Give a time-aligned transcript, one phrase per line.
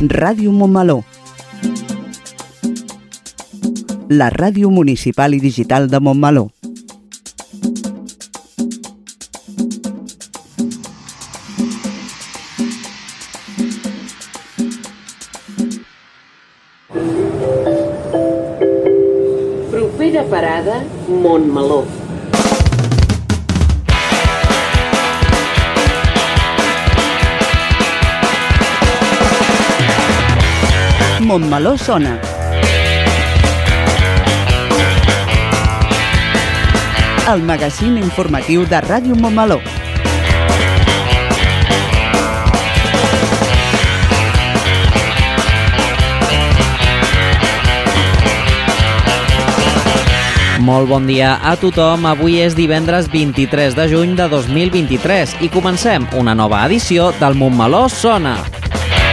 [0.00, 1.04] Ràdio Montmeló.
[4.10, 6.50] La ràdio municipal i digital de Montmeló.
[31.76, 32.20] Montmeló sona.
[37.32, 39.60] El magazín informatiu de Ràdio Montmeló.
[50.60, 52.06] Molt bon dia a tothom.
[52.06, 57.88] Avui és divendres 23 de juny de 2023 i comencem una nova edició del Montmeló
[57.88, 58.38] Sona.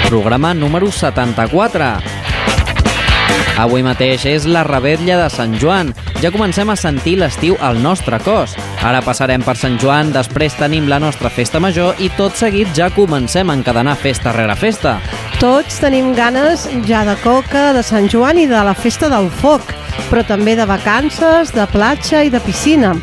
[0.08, 2.13] Programa número 74.
[3.54, 5.92] Avui mateix és la rebetlla de Sant Joan.
[6.24, 8.56] Ja comencem a sentir l'estiu al nostre cos.
[8.82, 12.90] Ara passarem per Sant Joan, després tenim la nostra festa major i tot seguit ja
[12.96, 14.98] comencem a encadenar festa rere festa.
[15.38, 19.70] Tots tenim ganes ja de coca, de Sant Joan i de la festa del foc,
[20.10, 22.96] però també de vacances, de platja i de piscina.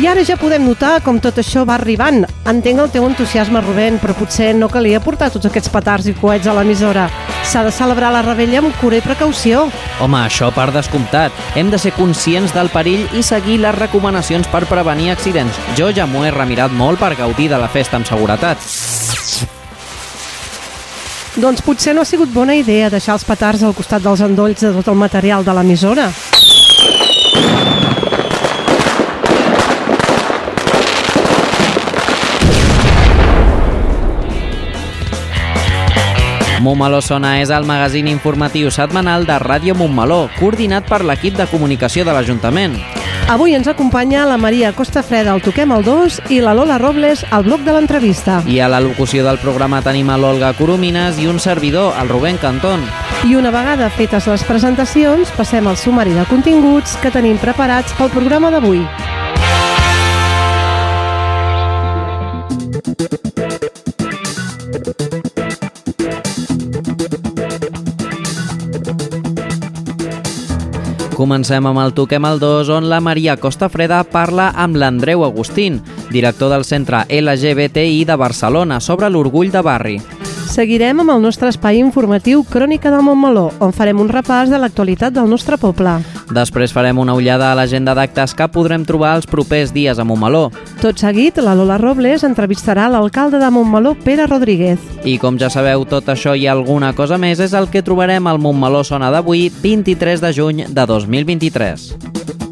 [0.00, 2.22] I ara ja podem notar com tot això va arribant.
[2.48, 6.48] Entenc el teu entusiasme, Rubén, però potser no calia portar tots aquests petards i coets
[6.48, 7.10] a l'emissora.
[7.44, 9.66] S'ha de celebrar la rebella amb cura i precaució.
[10.00, 11.36] Home, això per descomptat.
[11.60, 15.60] Hem de ser conscients del perill i seguir les recomanacions per prevenir accidents.
[15.76, 18.64] Jo ja m'ho he remirat molt per gaudir de la festa amb seguretat.
[21.36, 24.72] Doncs potser no ha sigut bona idea deixar els petards al costat dels endolls de
[24.72, 26.08] tot el material de l'emissora.
[36.62, 42.04] Montmeló Sona és el magazín informatiu setmanal de Ràdio Montmeló, coordinat per l'equip de comunicació
[42.06, 42.76] de l'Ajuntament.
[43.32, 47.42] Avui ens acompanya la Maria Costafreda al Toquem el 2 i la Lola Robles al
[47.48, 48.42] bloc de l'entrevista.
[48.46, 52.38] I a la locució del programa tenim a l'Olga Coromines i un servidor, el Rubén
[52.38, 52.86] Cantón.
[53.26, 58.14] I una vegada fetes les presentacions, passem al sumari de continguts que tenim preparats pel
[58.14, 58.86] programa d'avui.
[71.22, 75.76] Comencem amb el Toquem el 2, on la Maria Costafreda parla amb l'Andreu Agustín,
[76.10, 79.94] director del Centre LGBTI de Barcelona, sobre l'orgull de barri.
[80.50, 85.14] Seguirem amb el nostre espai informatiu Crònica de Montmeló, on farem un repàs de l'actualitat
[85.14, 85.94] del nostre poble.
[86.32, 90.46] Després farem una ullada a l'agenda d'actes que podrem trobar els propers dies a Montmeló.
[90.80, 94.80] Tot seguit, la Lola Robles entrevistarà l'alcalde de Montmeló, Pere Rodríguez.
[95.04, 98.40] I com ja sabeu, tot això i alguna cosa més és el que trobarem al
[98.40, 102.51] Montmeló Sona d'avui, 23 de juny de 2023.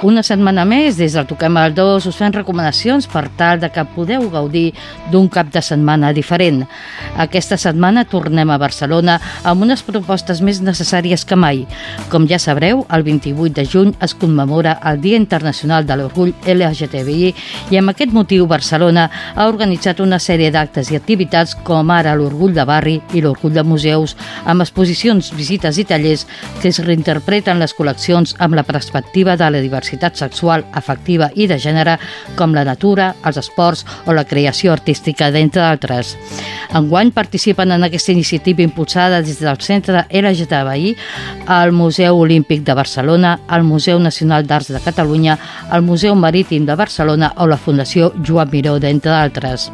[0.00, 3.82] Una setmana més, des del Toquem al 2, us fem recomanacions per tal de que
[3.92, 4.70] podeu gaudir
[5.12, 6.62] d'un cap de setmana diferent.
[7.20, 11.66] Aquesta setmana tornem a Barcelona amb unes propostes més necessàries que mai.
[12.08, 17.34] Com ja sabreu, el 28 de juny es commemora el Dia Internacional de l'Orgull LGTBI
[17.68, 22.56] i amb aquest motiu Barcelona ha organitzat una sèrie d'actes i activitats com ara l'Orgull
[22.56, 26.24] de Barri i l'Orgull de Museus, amb exposicions, visites i tallers
[26.62, 31.58] que es reinterpreten les col·leccions amb la perspectiva de la diversitat sexual, afectiva i de
[31.58, 31.98] gènere,
[32.36, 36.16] com la natura, els esports o la creació artística, d'entre d'altres.
[36.74, 40.94] Enguany participen en aquesta iniciativa impulsada des del Centre LGTBI,
[41.48, 45.38] el Museu Olímpic de Barcelona, el Museu Nacional d'Arts de Catalunya,
[45.72, 49.70] el Museu Marítim de Barcelona o la Fundació Joan Miró, d'entre d'altres.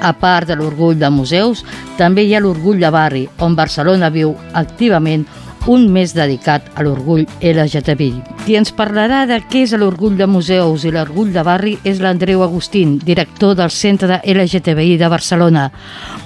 [0.00, 1.64] A part de l'orgull de museus,
[1.98, 5.24] també hi ha l'orgull de barri, on Barcelona viu activament
[5.66, 8.33] un mes dedicat a l'orgull LGTBI.
[8.44, 12.42] Qui ens parlarà de què és l'orgull de museus i l'orgull de barri és l'Andreu
[12.44, 15.62] Agustín, director del Centre LGTBI de Barcelona.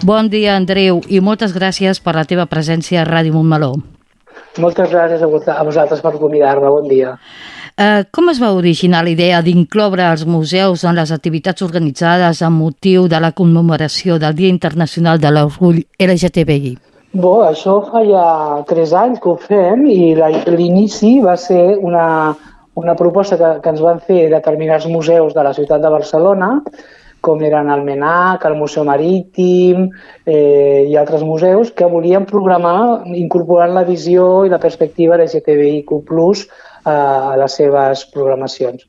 [0.03, 3.71] Bon dia, Andreu, i moltes gràcies per la teva presència a Ràdio Montmeló.
[4.59, 6.67] Moltes gràcies a vosaltres per convidar-me.
[6.67, 7.15] Bon dia.
[7.79, 12.59] Eh, com es va originar la idea d'incloure els museus en les activitats organitzades amb
[12.67, 16.88] motiu de la commemoració del Dia Internacional de l'Orgull LGTBI?
[17.17, 18.25] Bo, això fa ja
[18.69, 22.35] tres anys que ho fem i l'inici va ser una,
[22.77, 26.51] una proposta que, que ens van fer determinats museus de la ciutat de Barcelona,
[27.25, 29.89] com eren el MENAC, el Museu Marítim
[30.27, 36.93] eh, i altres museus, que volien programar incorporant la visió i la perspectiva LGTBIQ+, eh,
[36.93, 38.85] a les seves programacions.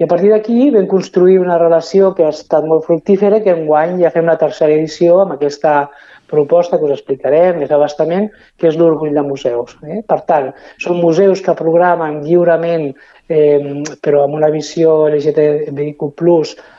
[0.00, 3.98] I a partir d'aquí vam construir una relació que ha estat molt fructífera, que enguany
[4.02, 5.90] ja fem la tercera edició amb aquesta
[6.30, 9.76] proposta que us explicarem més abastament, que és l'orgull de museus.
[9.84, 10.00] Eh?
[10.06, 10.50] Per tant,
[10.82, 12.88] són museus que programen lliurement,
[13.28, 16.06] eh, però amb una visió LGTBIQ+,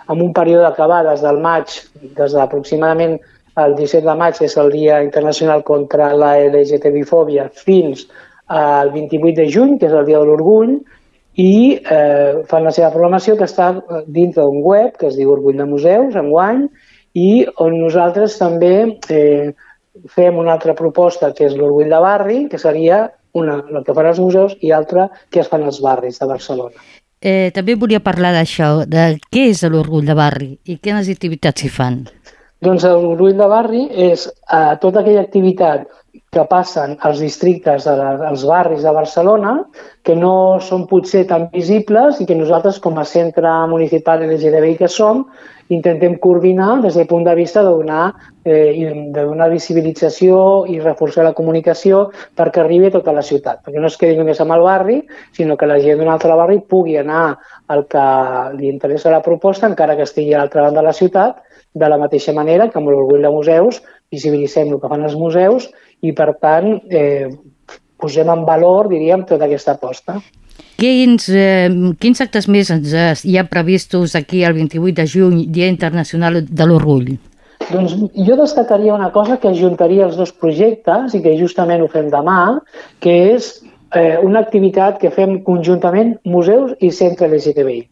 [0.07, 1.77] amb un període que va des del maig,
[2.18, 3.19] des d'aproximadament
[3.62, 8.07] el 17 de maig, és el Dia Internacional contra la LGTBI-fòbia, fins
[8.48, 10.80] al 28 de juny, que és el Dia de l'Orgull,
[11.39, 13.71] i eh, fan la seva programació que està
[14.07, 16.65] dintre d'un web que es diu Orgull de Museus, enguany,
[17.18, 18.75] i on nosaltres també
[19.10, 19.52] eh,
[20.16, 23.04] fem una altra proposta que és l'Orgull de Barri, que seria
[23.34, 26.84] una, el que fan els museus, i altra que es fan als barris de Barcelona.
[27.22, 31.69] Eh, també volia parlar d'això, de què és l'orgull de barri i quines activitats s'hi
[31.69, 32.02] fan.
[32.62, 35.88] Doncs l'Orgull de Barri és eh, tota aquella activitat
[36.31, 39.57] que passen als districtes, als barris de Barcelona,
[40.00, 44.88] que no són potser tan visibles i que nosaltres, com a centre municipal LGTBI que
[44.88, 45.25] som,
[45.75, 48.13] intentem coordinar des del punt de vista de donar,
[48.45, 52.06] eh, de donar visibilització i reforçar la comunicació
[52.36, 53.60] perquè arribi a tota la ciutat.
[53.68, 55.01] Perquè no es quedi només amb el barri,
[55.36, 57.38] sinó que la gent d'un altre barri pugui anar
[57.68, 58.10] al que
[58.56, 61.44] li interessa la proposta, encara que estigui a l'altra banda de la ciutat,
[61.74, 65.69] de la mateixa manera que amb l'orgull de museus visibilitzem el que fan els museus
[66.01, 67.30] i, per tant, eh,
[68.01, 70.19] posem en valor, diríem, tota aquesta aposta.
[70.81, 71.69] Quins, eh,
[72.01, 76.65] quins actes més ens, hi ha previstos aquí el 28 de juny, Dia Internacional de
[76.65, 77.12] l'Orgull?
[77.69, 77.94] Doncs
[78.27, 82.59] jo destacaria una cosa que ajuntaria els dos projectes i que justament ho fem demà,
[83.00, 83.51] que és
[83.94, 87.83] eh, una activitat que fem conjuntament museus i centre LGTBI.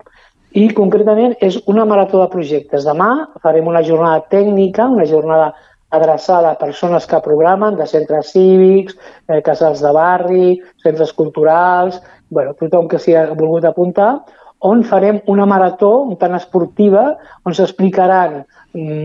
[0.57, 2.87] I concretament és una marató de projectes.
[2.89, 5.53] Demà farem una jornada tècnica, una jornada
[5.89, 8.97] adreçada a persones que programen de centres cívics,
[9.27, 14.19] eh, casals de barri, centres culturals, bueno, tothom que s'hi ha volgut apuntar,
[14.59, 18.41] on farem una marató tan esportiva on s'explicaran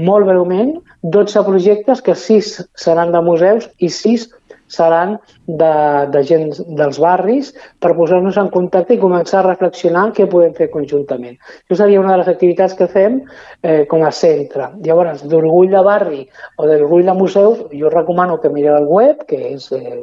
[0.05, 4.27] molt breument 12 projectes que 6 seran de museus i 6
[4.69, 5.73] seran de,
[6.11, 7.53] de gent dels barris
[7.83, 11.37] per posar-nos en contacte i començar a reflexionar què podem fer conjuntament.
[11.67, 13.21] Això seria una de les activitats que fem
[13.63, 14.71] eh, com a centre.
[14.85, 16.23] Llavors, d'orgull de barri
[16.59, 20.01] o d'orgull de museus, jo recomano que mireu el web, que és, eh,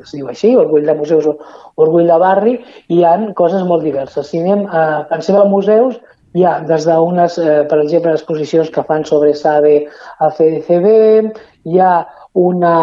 [0.00, 1.38] es diu així, orgull de museus o
[1.84, 2.58] orgull de barri,
[2.88, 4.30] i hi ha coses molt diverses.
[4.30, 5.98] Si anem a, pensem en museus,
[6.34, 9.74] hi ha des d'unes, eh, per exemple, exposicions que fan sobre SABE
[10.18, 10.94] a CDCB,
[11.70, 11.94] hi ha
[12.34, 12.76] una,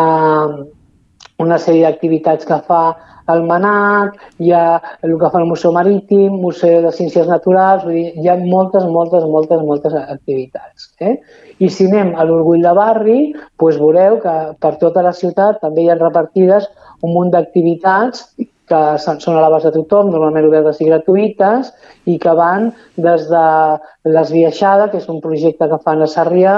[1.42, 2.84] una sèrie d'activitats que fa
[3.32, 4.64] el MANAC, hi ha
[5.06, 8.86] el que fa el Museu Marítim, Museu de Ciències Naturals, vull dir, hi ha moltes,
[8.96, 10.90] moltes, moltes, moltes activitats.
[11.00, 11.18] Eh?
[11.60, 13.20] I si anem a l'Orgull de Barri,
[13.62, 16.68] doncs veureu que per tota la ciutat també hi ha repartides
[17.02, 18.28] un munt d'activitats
[18.72, 21.74] que són a l'abast de tothom, normalment obertes i gratuïtes,
[22.08, 23.46] i que van des de
[24.08, 26.56] l'Esbiaixada, que és un projecte que fan a Sarrià,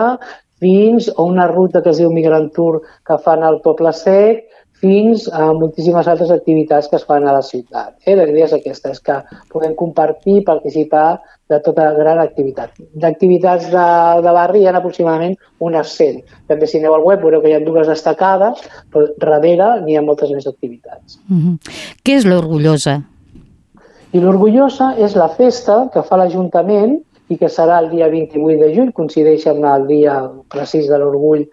[0.63, 4.45] fins a una ruta que es diu Migrant Tour que fan al Poble Sec,
[4.83, 7.93] fins a moltíssimes altres activitats que es fan a la ciutat.
[8.03, 8.17] Eh?
[8.19, 9.15] La idea és aquesta, és que
[9.53, 11.21] podem compartir i participar
[11.51, 12.73] de tota la gran activitat.
[13.05, 13.85] D'activitats de,
[14.25, 16.19] de barri hi ha aproximadament unes 100.
[16.51, 18.59] També si aneu al web veureu que hi ha dues destacades,
[18.91, 21.19] però darrere n'hi ha moltes més activitats.
[21.29, 21.79] Mm -hmm.
[22.03, 22.99] Què és l'Orgullosa?
[24.11, 26.99] I l'Orgullosa és la festa que fa l'Ajuntament
[27.29, 31.45] i que serà el dia 28 de juny, coincideix amb el dia precís de l'orgull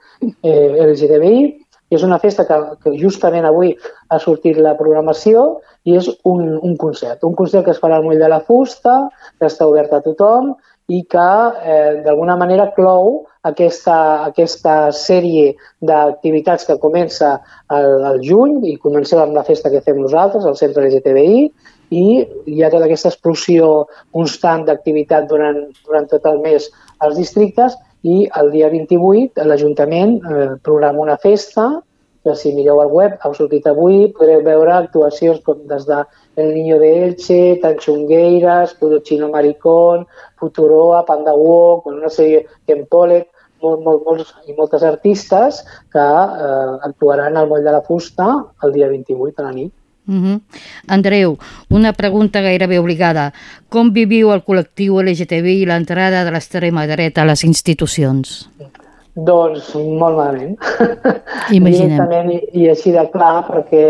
[0.43, 1.60] eh, LGTBI,
[1.91, 3.75] i és una festa que, que justament avui
[4.09, 7.25] ha sortit la programació i és un, un concert.
[7.27, 8.97] Un concert que es farà al Moll de la Fusta,
[9.39, 10.55] que està obert a tothom
[10.91, 11.27] i que
[11.63, 15.53] eh, d'alguna manera clou aquesta, aquesta sèrie
[15.87, 17.37] d'activitats que comença
[17.71, 21.45] al, al juny i comencem amb la festa que fem nosaltres, al Centre LGTBI,
[21.91, 22.05] i
[22.55, 23.71] hi ha tota aquesta explosió
[24.15, 26.69] constant d'activitat durant, durant tot el mes
[27.03, 31.69] als districtes i el dia 28 l'Ajuntament eh, programa una festa
[32.25, 36.03] que si mireu al web, heu sortit avui, podreu veure actuacions com des de
[36.37, 43.31] El Niño de Elche, Tanchungueiras, Pudochino Maricón, Futuroa, Panda Walk, una sèrie Ken Pollek,
[43.63, 46.07] molt, molt, molts, i moltes artistes que
[46.45, 48.29] eh, actuaran al Moll de la Fusta
[48.65, 49.73] el dia 28 a la nit.
[50.11, 50.41] Uh -huh.
[50.89, 51.39] Andreu,
[51.71, 53.33] una pregunta gairebé obligada.
[53.69, 58.51] Com viviu el col·lectiu LGTBI l'entrada de l'extrema dreta a les institucions?
[59.15, 60.57] Doncs molt malament.
[61.59, 62.31] Imaginem.
[62.31, 63.85] I, i així de clar, perquè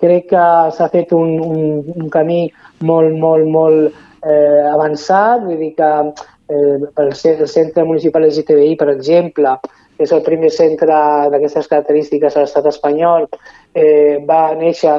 [0.00, 2.50] crec que s'ha fet un, un, un camí
[2.80, 3.92] molt, molt, molt
[4.24, 5.44] eh, avançat.
[5.44, 5.90] Vull dir que
[6.48, 9.58] eh, el Centre Municipal LGTBI, per exemple,
[10.00, 10.96] és el primer centre
[11.32, 13.28] d'aquestes característiques a l'estat espanyol,
[13.74, 14.96] eh, va néixer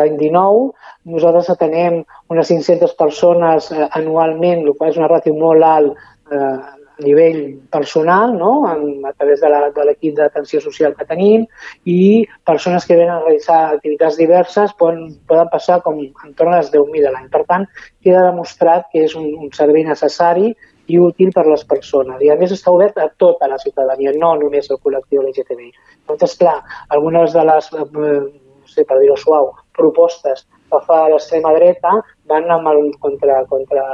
[0.00, 0.66] l'any 19.
[1.14, 5.94] Nosaltres atenem unes 500 persones eh, anualment, el qual és una ràtio molt alt
[6.32, 6.58] eh,
[7.00, 8.50] a nivell personal, no?
[8.68, 9.48] en, a través de
[9.86, 11.46] l'equip d'atenció social que tenim,
[11.84, 16.72] i persones que venen a realitzar activitats diverses poden, poden passar com entorn a les
[16.74, 17.30] 10.000 a l'any.
[17.32, 17.66] Per tant,
[18.04, 20.52] queda demostrat que és un, un servei necessari
[20.88, 22.22] i útil per a les persones.
[22.22, 25.70] I a més està obert a tota la ciutadania, no només al col·lectiu LGTBI.
[26.08, 26.56] Llavors, clar,
[26.96, 32.50] algunes de les, eh, no sé, per dir-ho suau, propostes que fa l'extrema dreta van
[32.50, 33.84] amb el, contra, contra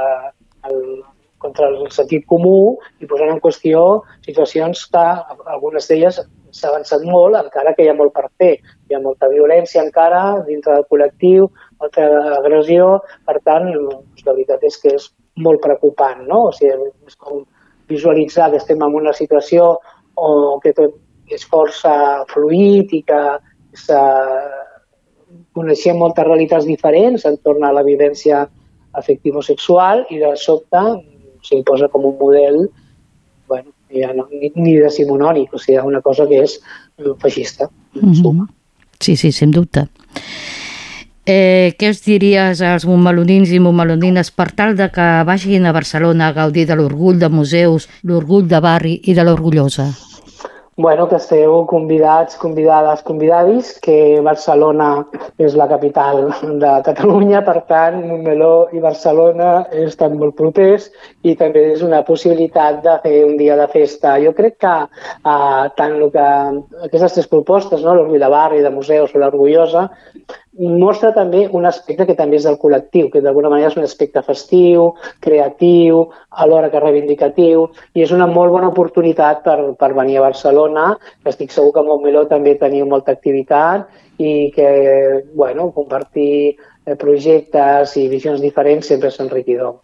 [0.69, 0.81] el,
[1.43, 3.83] contra el sentit comú i posant en qüestió
[4.25, 5.05] situacions que
[5.53, 6.19] algunes d'elles
[6.57, 8.55] s'ha avançat molt, encara que hi ha molt per fer.
[8.87, 11.49] Hi ha molta violència encara dintre del col·lectiu,
[11.81, 12.07] molta
[12.39, 12.89] agressió,
[13.27, 15.09] per tant, doncs, la veritat és que és
[15.43, 16.47] molt preocupant, no?
[16.49, 17.43] O sigui, és com
[17.87, 19.77] visualitzar que estem en una situació
[20.17, 20.95] o que tot
[21.31, 23.21] és força fluid i que
[25.57, 28.45] coneixem moltes realitats diferents entorn a la vivència
[28.97, 30.83] afectivo-sexual i de sobte
[31.45, 32.63] s'imposa com un model
[33.47, 36.57] bueno, ja no, ni, ni decimonònic, o sigui, una cosa que és
[37.21, 37.69] feixista.
[37.93, 38.47] Mm -hmm.
[38.99, 39.87] Sí, sí, sem dubte.
[41.27, 46.29] Eh, què us diries als montmelonins i montmelonines per tal de que vagin a Barcelona
[46.29, 49.89] a gaudir de l'orgull de museus, l'orgull de barri i de l'orgullosa?
[50.77, 55.07] Bueno, que esteu convidats, convidades, convidadis, que Barcelona
[55.41, 56.27] és la capital
[56.63, 60.85] de Catalunya, per tant, Montmeló i Barcelona estan molt propers
[61.25, 64.19] i també és una possibilitat de fer un dia de festa.
[64.21, 66.27] Jo crec que eh, tant que,
[66.87, 67.97] aquestes tres propostes, no?
[67.97, 69.89] l'Orgull de Barri, de Museus o l'Orgullosa,
[70.57, 74.23] mostra també un aspecte que també és del col·lectiu, que d'alguna manera és un aspecte
[74.25, 74.91] festiu,
[75.23, 76.07] creatiu,
[76.43, 80.89] alhora que reivindicatiu, i és una molt bona oportunitat per, per venir a Barcelona,
[81.23, 83.87] que estic segur que a Montmeló també teniu molta activitat
[84.17, 84.69] i que,
[85.37, 89.77] bueno, compartir eh, projectes i visions diferents sempre és enriquidor.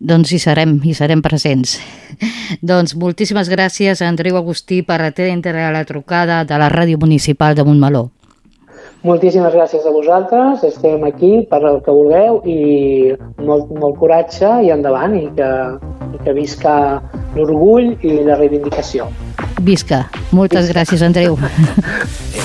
[0.00, 1.76] Doncs hi serem, hi serem presents.
[2.70, 7.66] doncs moltíssimes gràcies a Andreu Agustí per atendre la trucada de la Ràdio Municipal de
[7.68, 8.08] Montmeló.
[9.00, 12.58] Moltíssimes gràcies a vosaltres, estem aquí per el que vulgueu i
[13.40, 15.50] molt, molt coratge i endavant i que,
[16.12, 16.74] i que visca
[17.32, 19.08] l'orgull i la reivindicació.
[19.64, 20.04] Visca.
[20.36, 20.74] Moltes Visca.
[20.74, 21.38] gràcies, Andreu.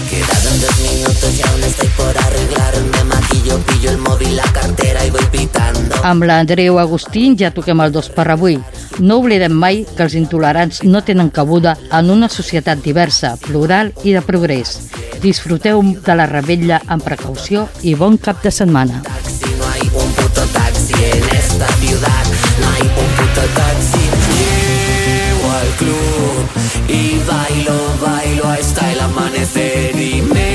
[0.82, 5.96] minutos y aún estoy por arreglarme Maquillo, pillo el móvil, la cartera y voy pitando
[6.04, 8.60] Amb l'Andreu Agustín ja toquem el dos per avui.
[9.00, 14.14] No oblidem mai que els intolerants no tenen cabuda en una societat diversa, plural i
[14.16, 14.78] de progrés.
[15.24, 19.04] Disfruteu de la rebella amb precaució i bon cap de setmana.
[25.78, 26.48] Club
[26.88, 30.55] y bailo, bailo hasta el amanecer y me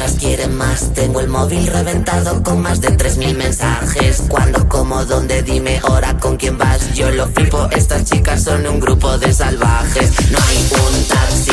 [1.31, 4.23] móvil reventado con más de 3.000 mensajes.
[4.27, 6.93] Cuando, cómo, dónde, dime hora, con quién vas.
[6.93, 10.11] Yo lo flipo, estas chicas son un grupo de salvajes.
[10.29, 11.50] No hay un taxi,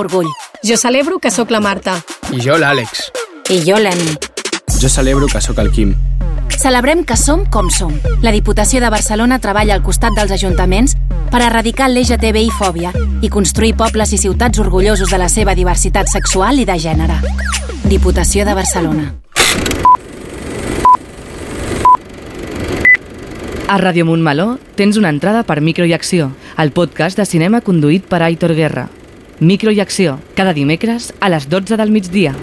[0.00, 0.32] Celebrem amb orgull.
[0.64, 2.00] Jo celebro que sóc la Marta.
[2.32, 3.10] I jo l'Àlex.
[3.50, 4.16] I jo l'Emi.
[4.80, 5.94] Jo celebro que sóc el Quim.
[6.58, 7.92] Celebrem que som com som.
[8.22, 10.96] La Diputació de Barcelona treballa al costat dels ajuntaments
[11.30, 12.92] per erradicar l'LGTBI-fòbia
[13.22, 17.20] i construir pobles i ciutats orgullosos de la seva diversitat sexual i de gènere.
[17.84, 19.14] Diputació de Barcelona.
[23.68, 28.04] A Ràdio Montmeló tens una entrada per Micro i Acció, el podcast de cinema conduït
[28.04, 28.88] per Aitor Guerra.
[29.40, 32.34] Micro i Acció, cada dimecres a les 12 del migdia.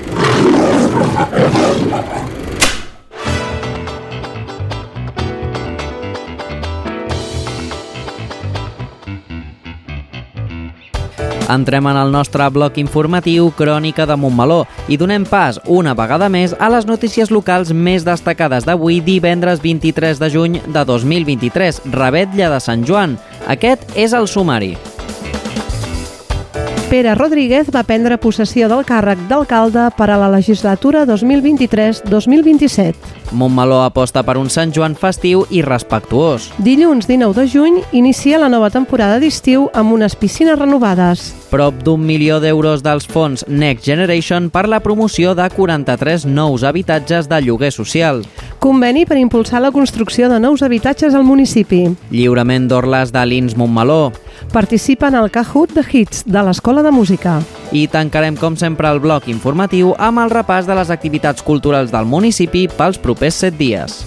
[11.47, 16.57] Entrem en el nostre bloc informatiu Crònica de Montmeló i donem pas, una vegada més,
[16.57, 22.59] a les notícies locals més destacades d'avui, divendres 23 de juny de 2023, Rebetlla de
[22.59, 23.19] Sant Joan.
[23.45, 24.73] Aquest és el sumari.
[26.97, 33.26] Pere Rodríguez va prendre possessió del càrrec d'alcalde per a la legislatura 2023-2027.
[33.31, 36.49] Montmeló aposta per un Sant Joan festiu i respectuós.
[36.63, 41.33] Dilluns 19 de juny inicia la nova temporada d'estiu amb unes piscines renovades.
[41.51, 47.27] Prop d'un milió d'euros dels fons Next Generation per la promoció de 43 nous habitatges
[47.27, 48.23] de lloguer social.
[48.59, 51.85] Conveni per impulsar la construcció de nous habitatges al municipi.
[52.11, 54.11] Lliurament d'orles de l'Ins Montmeló.
[54.53, 57.41] Participa en el Kahoot de Hits de l'Escola de Música.
[57.71, 62.07] I tancarem, com sempre, el bloc informatiu amb el repàs de les activitats culturals del
[62.07, 63.99] municipi pels propers set dies.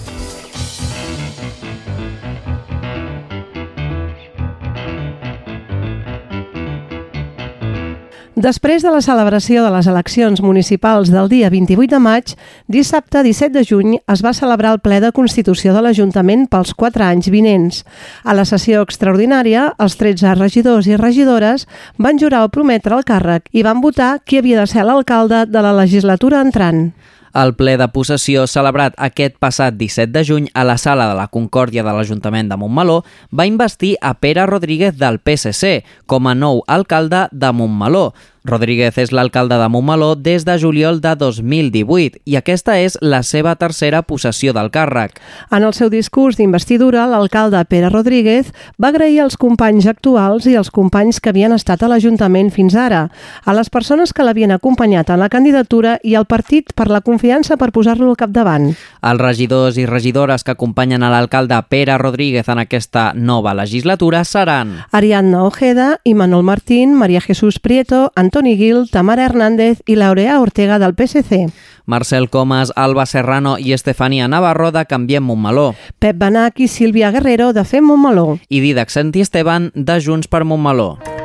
[8.40, 12.30] Després de la celebració de les eleccions municipals del dia 28 de maig,
[12.72, 17.04] dissabte 17 de juny es va celebrar el ple de Constitució de l'Ajuntament pels 4
[17.04, 17.82] anys vinents.
[18.24, 21.66] A la sessió extraordinària, els 13 regidors i regidores
[21.98, 25.66] van jurar o prometre el càrrec i van votar qui havia de ser l'alcalde de
[25.66, 26.86] la legislatura entrant.
[27.34, 31.28] El ple de possessió celebrat aquest passat 17 de juny a la sala de la
[31.30, 36.64] Concòrdia de l'Ajuntament de Montmeló va investir a Pere Rodríguez del PSC com a nou
[36.66, 38.10] alcalde de Montmeló.
[38.44, 43.52] Rodríguez és l'alcalde de Montmeló des de juliol de 2018 i aquesta és la seva
[43.60, 45.18] tercera possessió del càrrec.
[45.52, 48.48] En el seu discurs d'investidura, l'alcalde Pere Rodríguez
[48.80, 53.10] va agrair als companys actuals i als companys que havien estat a l'Ajuntament fins ara,
[53.44, 57.58] a les persones que l'havien acompanyat en la candidatura i al partit per la confiança
[57.60, 58.70] per posar-lo al capdavant.
[59.02, 64.78] Els regidors i regidores que acompanyen a l'alcalde Pere Rodríguez en aquesta nova legislatura seran
[64.90, 70.94] Ariadna Ojeda, Imanol Martín, María Jesús Prieto, Antoni Gil, Tamara Hernández i Laurea Ortega del
[70.94, 71.50] PSC.
[71.84, 75.74] Marcel Comas, Alba Serrano i Estefania Navarro de Canviem Montmeló.
[75.98, 78.38] Pep Benac i Sílvia Guerrero de Fem Montmeló.
[78.48, 81.19] I Didac Santi Esteban de Junts per Montmeló.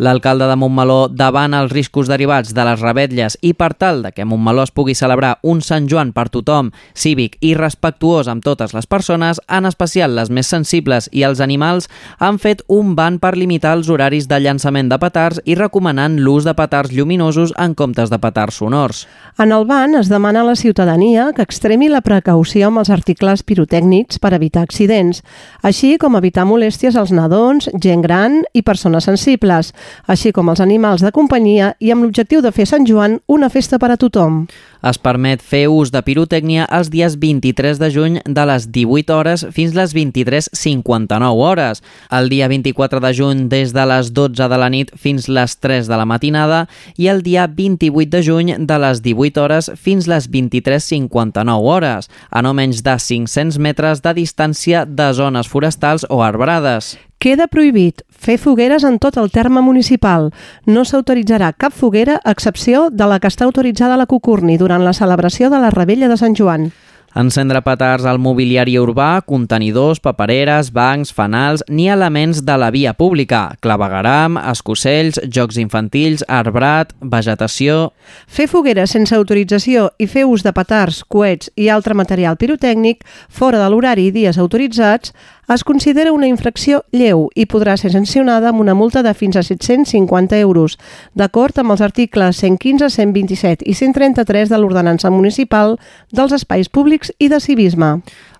[0.00, 4.24] L'alcalde de Montmeló, davant els riscos derivats de les rebetlles i per tal de que
[4.24, 8.88] Montmeló es pugui celebrar un Sant Joan per tothom, cívic i respectuós amb totes les
[8.88, 13.74] persones, en especial les més sensibles i els animals, han fet un ban per limitar
[13.76, 18.20] els horaris de llançament de petards i recomanant l'ús de petards lluminosos en comptes de
[18.24, 19.04] petards sonors.
[19.36, 23.44] En el ban es demana a la ciutadania que extremi la precaució amb els articles
[23.44, 25.20] pirotècnics per evitar accidents,
[25.60, 29.74] així com evitar molèsties als nadons, gent gran i persones sensibles,
[30.06, 33.78] així com els animals de companyia i amb l'objectiu de fer Sant Joan una festa
[33.78, 34.44] per a tothom.
[34.80, 39.44] Es permet fer ús de pirotècnia els dies 23 de juny de les 18 hores
[39.52, 44.70] fins les 23.59 hores, el dia 24 de juny des de les 12 de la
[44.72, 46.62] nit fins les 3 de la matinada
[46.96, 52.42] i el dia 28 de juny de les 18 hores fins les 23.59 hores, a
[52.42, 56.96] no menys de 500 metres de distància de zones forestals o arbrades.
[57.20, 60.28] Queda prohibit fer fogueres en tot el terme municipal.
[60.66, 64.84] No s'autoritzarà cap foguera a excepció de la que està autoritzada a la Cucurni durant
[64.84, 66.70] la celebració de la Rebella de Sant Joan.
[67.10, 73.56] Encendre petards al mobiliari urbà, contenidors, papereres, bancs, fanals ni elements de la via pública,
[73.58, 77.90] clavegaram, escocells, jocs infantils, arbrat, vegetació...
[78.30, 83.58] Fer fogueres sense autorització i fer ús de petards, coets i altre material pirotècnic fora
[83.58, 85.10] de l'horari i dies autoritzats
[85.54, 89.42] es considera una infracció lleu i podrà ser sancionada amb una multa de fins a
[89.42, 90.76] 750 euros,
[91.14, 95.76] d'acord amb els articles 115, 127 i 133 de l'Ordenança Municipal
[96.14, 97.90] dels Espais Públics i de Civisme.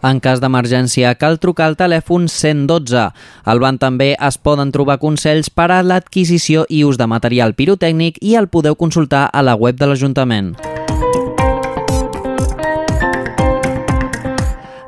[0.06, 3.10] En cas d'emergència, cal trucar al telèfon 112.
[3.44, 8.22] Al banc també es poden trobar consells per a l'adquisició i ús de material pirotècnic
[8.22, 10.69] i el podeu consultar a la web de l'Ajuntament.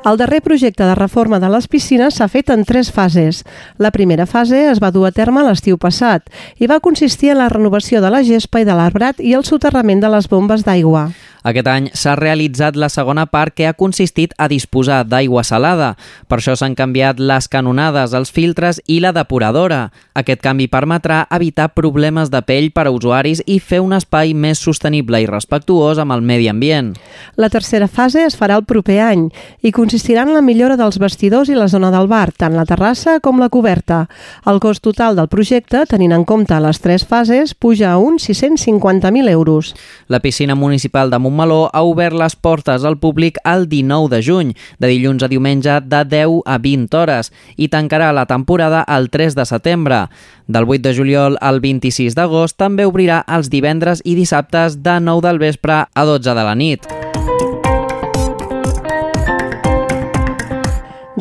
[0.03, 3.45] El darrer projecte de reforma de les piscines s'ha fet en tres fases.
[3.79, 6.27] La primera fase es va dur a terme l'estiu passat
[6.59, 10.03] i va consistir en la renovació de la gespa i de l'arbrat i el soterrament
[10.03, 11.05] de les bombes d'aigua.
[11.43, 15.93] Aquest any s'ha realitzat la segona part que ha consistit a disposar d'aigua salada.
[16.31, 19.89] Per això s'han canviat les canonades, els filtres i la depuradora.
[20.15, 24.61] Aquest canvi permetrà evitar problemes de pell per a usuaris i fer un espai més
[24.63, 26.93] sostenible i respectuós amb el medi ambient.
[27.35, 29.27] La tercera fase es farà el proper any
[29.61, 33.19] i consistirà en la millora dels vestidors i la zona del bar, tant la terrassa
[33.19, 34.05] com la coberta.
[34.47, 39.29] El cost total del projecte, tenint en compte les tres fases, puja a uns 650.000
[39.29, 39.73] euros.
[40.07, 44.51] La piscina municipal de Montmeló ha obert les portes al públic el 19 de juny,
[44.77, 49.35] de dilluns a diumenge de 10 a 20 hores, i tancarà la temporada el 3
[49.35, 50.03] de setembre.
[50.47, 55.25] Del 8 de juliol al 26 d'agost també obrirà els divendres i dissabtes de 9
[55.25, 57.02] del vespre a 12 de la nit.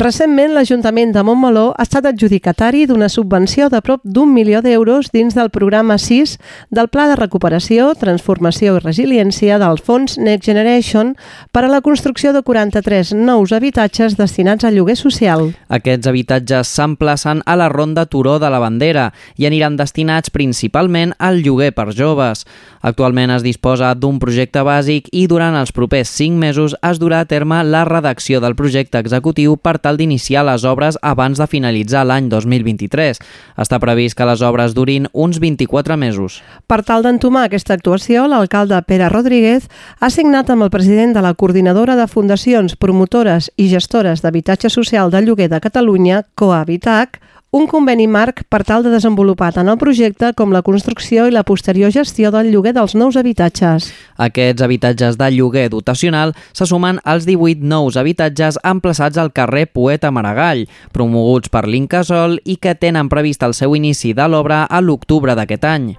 [0.02, 5.36] Recentment, l'Ajuntament de Montmeló ha estat adjudicatari d'una subvenció de prop d'un milió d'euros dins
[5.36, 6.32] del programa 6
[6.74, 11.12] del Pla de Recuperació, Transformació i Resiliència del Fons Next Generation
[11.54, 15.52] per a la construcció de 43 nous habitatges destinats al lloguer social.
[15.70, 21.44] Aquests habitatges s'emplacen a la Ronda Turó de la Bandera i aniran destinats principalment al
[21.46, 22.42] lloguer per joves.
[22.82, 27.30] Actualment es disposa d'un projecte bàsic i durant els propers 5 mesos es durà a
[27.30, 32.28] terme la redacció del projecte executiu per tal d'iniciar les obres abans de finalitzar l'any
[32.32, 33.20] 2023.
[33.56, 36.40] Està previst que les obres durin uns 24 mesos.
[36.66, 39.68] Per tal d'entomar aquesta actuació, l'alcalde Pere Rodríguez
[40.00, 45.10] ha signat amb el president de la Coordinadora de Fundacions, Promotores i Gestores d'Habitatge Social
[45.10, 47.20] de Lloguer de Catalunya, Cohabitac,
[47.52, 51.42] un conveni marc per tal de desenvolupar tant el projecte com la construcció i la
[51.44, 53.90] posterior gestió del lloguer dels nous habitatges.
[54.16, 60.10] Aquests habitatges de lloguer dotacional se sumen als 18 nous habitatges emplaçats al carrer Poeta
[60.10, 60.64] Maragall,
[60.96, 65.68] promoguts per l'Incasol i que tenen previst el seu inici de l'obra a l'octubre d'aquest
[65.68, 65.92] any.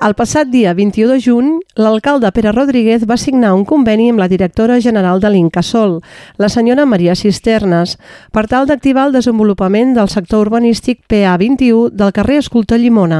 [0.00, 4.30] El passat dia 21 de juny, l'alcalde Pere Rodríguez va signar un conveni amb la
[4.32, 5.98] directora general de l'Incasol,
[6.40, 7.98] la senyora Maria Cisternes,
[8.32, 13.18] per tal d'activar el desenvolupament del sector urbanístic PA21 del carrer Escultor Llimona.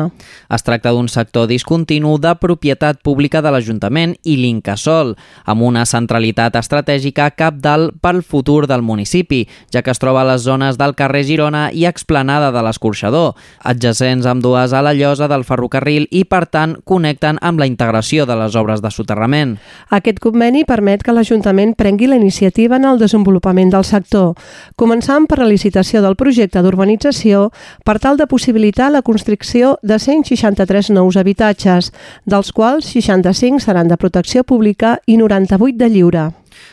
[0.49, 5.13] Es tracta d'un sector discontinu de propietat pública de l'Ajuntament i l'Incasol,
[5.45, 10.49] amb una centralitat estratègica capdalt pel futur del municipi, ja que es troba a les
[10.49, 15.45] zones del carrer Girona i explanada de l'Escorxador, adjacents amb dues a la llosa del
[15.45, 19.57] ferrocarril i, per tant, connecten amb la integració de les obres de soterrament.
[19.91, 24.35] Aquest conveni permet que l'Ajuntament prengui la iniciativa en el desenvolupament del sector,
[24.77, 27.51] començant per la licitació del projecte d'urbanització
[27.85, 31.93] per tal de possibilitar la construcció de 163 nous habitatges,
[32.25, 36.29] dels quals 65 seran de protecció pública i 98 de lliure.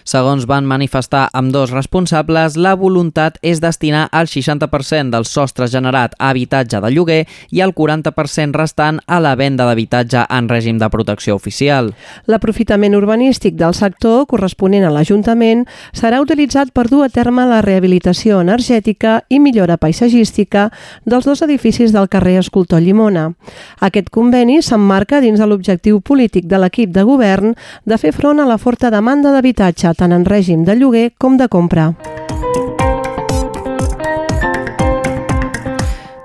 [0.08, 6.16] Segons van manifestar amb dos responsables, la voluntat és destinar el 60% del sostre generat
[6.18, 7.20] a habitatge de lloguer
[7.52, 11.94] i el 40% restant a la venda d'habitatge en règim de protecció oficial.
[12.28, 18.42] L'aprofitament urbanístic del sector corresponent a l'Ajuntament serà utilitzat per dur a terme la rehabilitació
[18.42, 20.70] energètica i millora paisatgística
[21.06, 23.32] dels dos edificis del carrer Escultor Llimona.
[23.80, 28.48] Aquest conveni s'emmarca dins de l'objectiu polític de l'equip de govern de fer front a
[28.48, 31.94] la forta demanda d'habitatge tant en règim de lloguer com de compra.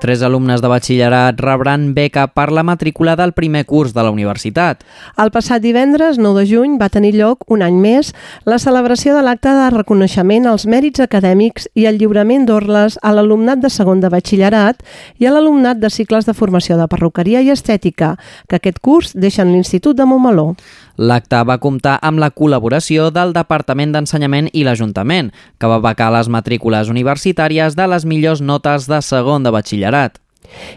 [0.02, 4.80] Tres alumnes de batxillerat rebran beca per la matrícula del primer curs de la universitat.
[5.14, 8.10] El passat divendres, 9 de juny, va tenir lloc, un any més,
[8.42, 13.62] la celebració de l'acte de reconeixement als mèrits acadèmics i el lliurament d'orles a l'alumnat
[13.62, 14.82] de segon de batxillerat
[15.22, 18.16] i a l'alumnat de cicles de formació de perruqueria i estètica,
[18.50, 20.56] que aquest curs deixen l'Institut de Montmeló.
[21.02, 26.28] L'acte va comptar amb la col·laboració del Departament d'Ensenyament i l'Ajuntament, que va becar les
[26.30, 30.22] matrícules universitàries de les millors notes de segon de batxillerat.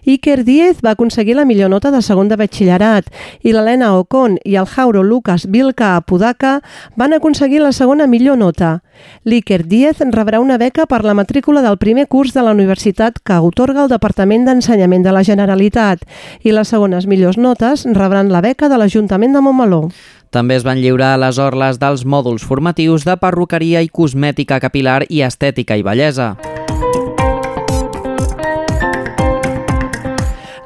[0.06, 3.10] Iker Díez va aconseguir la millor nota de segon de batxillerat
[3.44, 6.60] i l'Helena Ocon i el Jauro Lucas Vilca Apodaca
[6.96, 8.80] van aconseguir la segona millor nota.
[9.26, 13.40] L'Iker Díez rebrà una beca per la matrícula del primer curs de la universitat que
[13.42, 16.06] otorga el Departament d'Ensenyament de la Generalitat
[16.42, 19.90] i les segones millors notes rebran la beca de l'Ajuntament de Montmeló.
[20.36, 25.24] També es van lliurar les orles dels mòduls formatius de perruqueria i cosmètica capilar i
[25.24, 26.34] estètica i bellesa.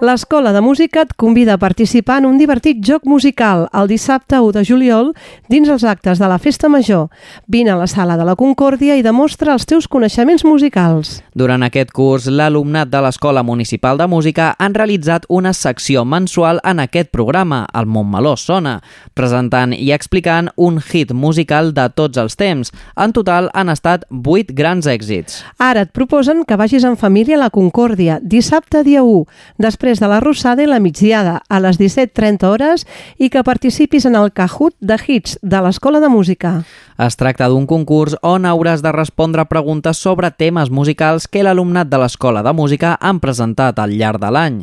[0.02, 4.54] L'Escola de Música et convida a participar en un divertit joc musical el dissabte 1
[4.56, 5.10] de juliol
[5.52, 7.10] dins els actes de la Festa Major.
[7.52, 11.18] Vine a la Sala de la Concòrdia i demostra els teus coneixements musicals.
[11.36, 16.80] Durant aquest curs, l'alumnat de l'Escola Municipal de Música han realitzat una secció mensual en
[16.80, 18.78] aquest programa, el Montmeló Sona,
[19.20, 22.72] presentant i explicant un hit musical de tots els temps.
[22.96, 25.44] En total han estat 8 grans èxits.
[25.60, 29.28] Ara et proposen que vagis en família a la Concòrdia, dissabte dia 1,
[29.60, 32.84] després després de la Rosada i la migdiada a les 17.30 hores
[33.18, 36.52] i que participis en el Kahoot de Hits de l'Escola de Música.
[37.00, 41.98] Es tracta d'un concurs on hauràs de respondre preguntes sobre temes musicals que l'alumnat de
[41.98, 44.60] l'Escola de Música han presentat al llarg de l'any.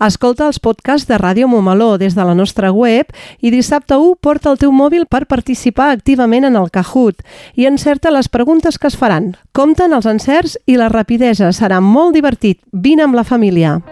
[0.00, 4.54] Escolta els podcasts de Ràdio Momaló des de la nostra web i dissabte 1 porta
[4.54, 7.20] el teu mòbil per participar activament en el Kahoot
[7.56, 9.34] i encerta les preguntes que es faran.
[9.52, 11.52] Compten els encerts i la rapidesa.
[11.52, 12.62] Serà molt divertit.
[12.72, 13.82] Vine amb la família.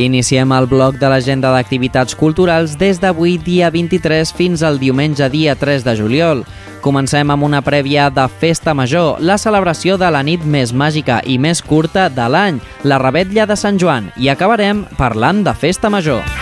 [0.00, 5.52] Iniciem el bloc de l'agenda d'activitats culturals des d'avui dia 23 fins al diumenge dia
[5.54, 6.44] 3 de juliol.
[6.80, 11.36] Comencem amb una prèvia de Festa Major, la celebració de la nit més màgica i
[11.38, 16.41] més curta de l'any, la Rebetlla de Sant Joan, i acabarem parlant de Festa Major.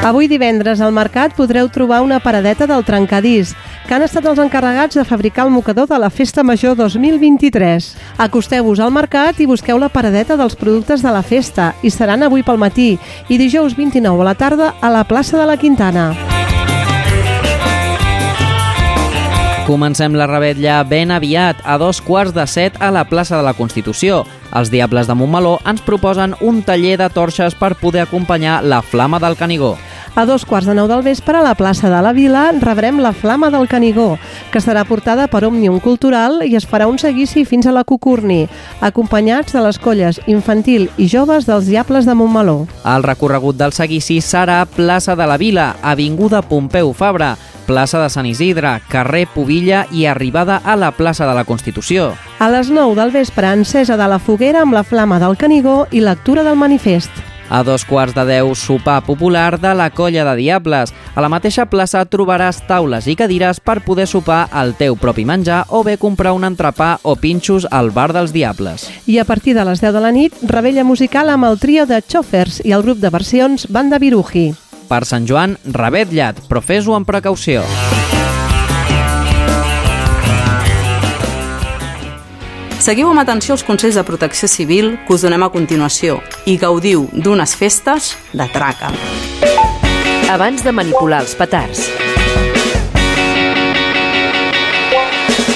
[0.00, 3.50] Avui divendres al mercat podreu trobar una paradeta del trencadís,
[3.84, 7.90] que han estat els encarregats de fabricar el mocador de la Festa Major 2023.
[8.16, 12.40] Acosteu-vos al mercat i busqueu la paradeta dels productes de la festa i seran avui
[12.40, 12.94] pel matí
[13.28, 16.14] i dijous 29 a la tarda a la plaça de la Quintana.
[19.68, 23.52] Comencem la rebetlla ben aviat, a dos quarts de set a la plaça de la
[23.52, 24.24] Constitució.
[24.56, 29.20] Els Diables de Montmeló ens proposen un taller de torxes per poder acompanyar la Flama
[29.22, 29.76] del Canigó.
[30.16, 33.12] A dos quarts de nou del vespre, a la plaça de la Vila, rebrem la
[33.12, 34.18] Flama del Canigó,
[34.50, 38.48] que serà portada per Òmnium Cultural i es farà un seguici fins a la Cucurni,
[38.82, 42.66] acompanyats de les colles infantil i joves dels Diables de Montmeló.
[42.84, 47.36] El recorregut del seguici serà plaça de la Vila, avinguda Pompeu Fabra,
[47.70, 52.10] plaça de Sant Isidre, carrer Pobilla i arribada a la plaça de la Constitució.
[52.42, 56.02] A les 9 del vespre, encesa de la foguera amb la flama del Canigó i
[56.02, 57.29] lectura del manifest.
[57.50, 60.94] A dos quarts de deu, sopar popular de la colla de Diables.
[61.18, 65.64] A la mateixa plaça trobaràs taules i cadires per poder sopar el teu propi menjar
[65.74, 68.86] o bé comprar un entrepà o pinxos al bar dels Diables.
[69.10, 71.98] I a partir de les 10 de la nit, rebella musical amb el trio de
[72.06, 74.52] Chofers i el grup de versions Banda Viruji.
[74.86, 77.66] Per Sant Joan, rebetllat, però fes-ho amb precaució.
[82.80, 86.16] Seguiu amb atenció els consells de protecció civil que us donem a continuació
[86.48, 88.88] i gaudiu d'unes festes de traca.
[90.32, 91.84] Abans de manipular els petards.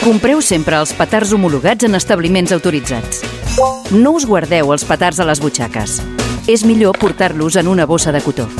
[0.04, 3.24] Compreu sempre els petards homologats en establiments autoritzats.
[3.96, 6.02] No us guardeu els petards a les butxaques.
[6.44, 8.50] És millor portar-los en una bossa de cotó.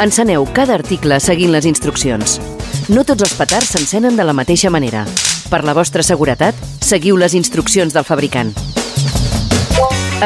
[0.00, 2.40] Enceneu cada article seguint les instruccions.
[2.88, 5.04] No tots els petards s'encenen de la mateixa manera.
[5.46, 8.50] Per la vostra seguretat, seguiu les instruccions del fabricant.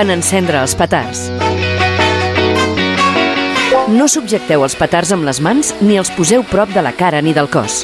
[0.00, 1.26] En encendre els petards.
[3.90, 7.34] No subjecteu els petards amb les mans ni els poseu prop de la cara ni
[7.36, 7.82] del cos.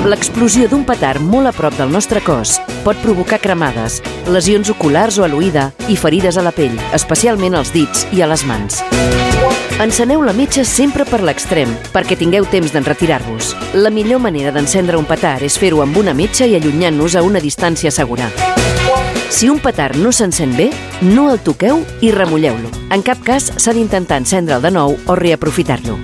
[0.00, 2.54] L'explosió d'un petard molt a prop del nostre cos
[2.86, 3.98] pot provocar cremades,
[4.32, 8.28] lesions oculars o a l'oïda i ferides a la pell, especialment als dits i a
[8.30, 8.78] les mans.
[9.80, 13.52] Enceneu la metxa sempre per l'extrem, perquè tingueu temps d'enretirar-vos.
[13.76, 17.40] La millor manera d'encendre un petard és fer-ho amb una metxa i allunyant-nos a una
[17.40, 18.30] distància segura.
[19.28, 20.70] Si un petard no s'encén bé,
[21.02, 22.72] no el toqueu i remulleu-lo.
[22.88, 26.00] En cap cas s'ha d'intentar encendre'l de nou o reaprofitar-lo.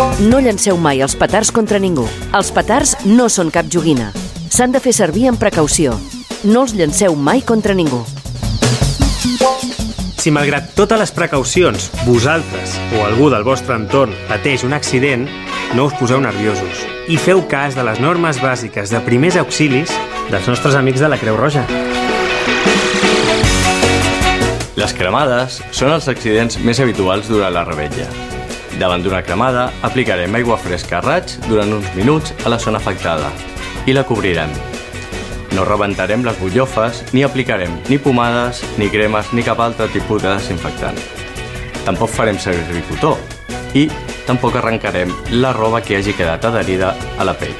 [0.00, 2.06] No llanceu mai els petards contra ningú.
[2.36, 4.10] Els petards no són cap joguina.
[4.48, 5.92] S'han de fer servir amb precaució.
[6.44, 8.00] No els llanceu mai contra ningú.
[10.20, 15.28] Si malgrat totes les precaucions, vosaltres o algú del vostre entorn pateix un accident,
[15.76, 19.92] no us poseu nerviosos i feu cas de les normes bàsiques de primers auxilis
[20.32, 21.66] dels nostres amics de la Creu Roja.
[24.80, 28.08] Les cremades són els accidents més habituals durant la rebetlla.
[28.80, 33.28] Davant d'una cremada, aplicarem aigua fresca a raig durant uns minuts a la zona afectada
[33.84, 34.54] i la cobrirem.
[35.52, 40.32] No rebentarem les butllofes, ni aplicarem ni pomades, ni cremes, ni cap altre tipus de
[40.32, 40.96] desinfectant.
[41.84, 43.18] Tampoc farem servir cotó
[43.76, 43.84] i
[44.24, 47.56] tampoc arrencarem la roba que hagi quedat adherida a la pell.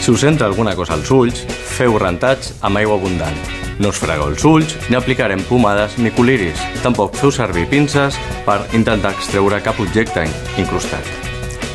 [0.00, 1.44] Si us entra alguna cosa als ulls,
[1.76, 3.65] feu rentats amb aigua abundant.
[3.78, 6.60] No us fregueu els ulls, ni aplicarem pomades ni coliris.
[6.82, 10.24] Tampoc feu servir pinces per intentar extreure cap objecte
[10.56, 11.04] incrustat.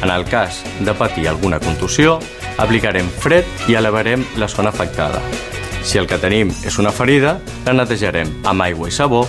[0.02, 2.18] En el cas de patir alguna contusió,
[2.58, 5.22] aplicarem fred i elevarem la zona afectada.
[5.84, 9.28] Si el que tenim és una ferida, la netejarem amb aigua i sabó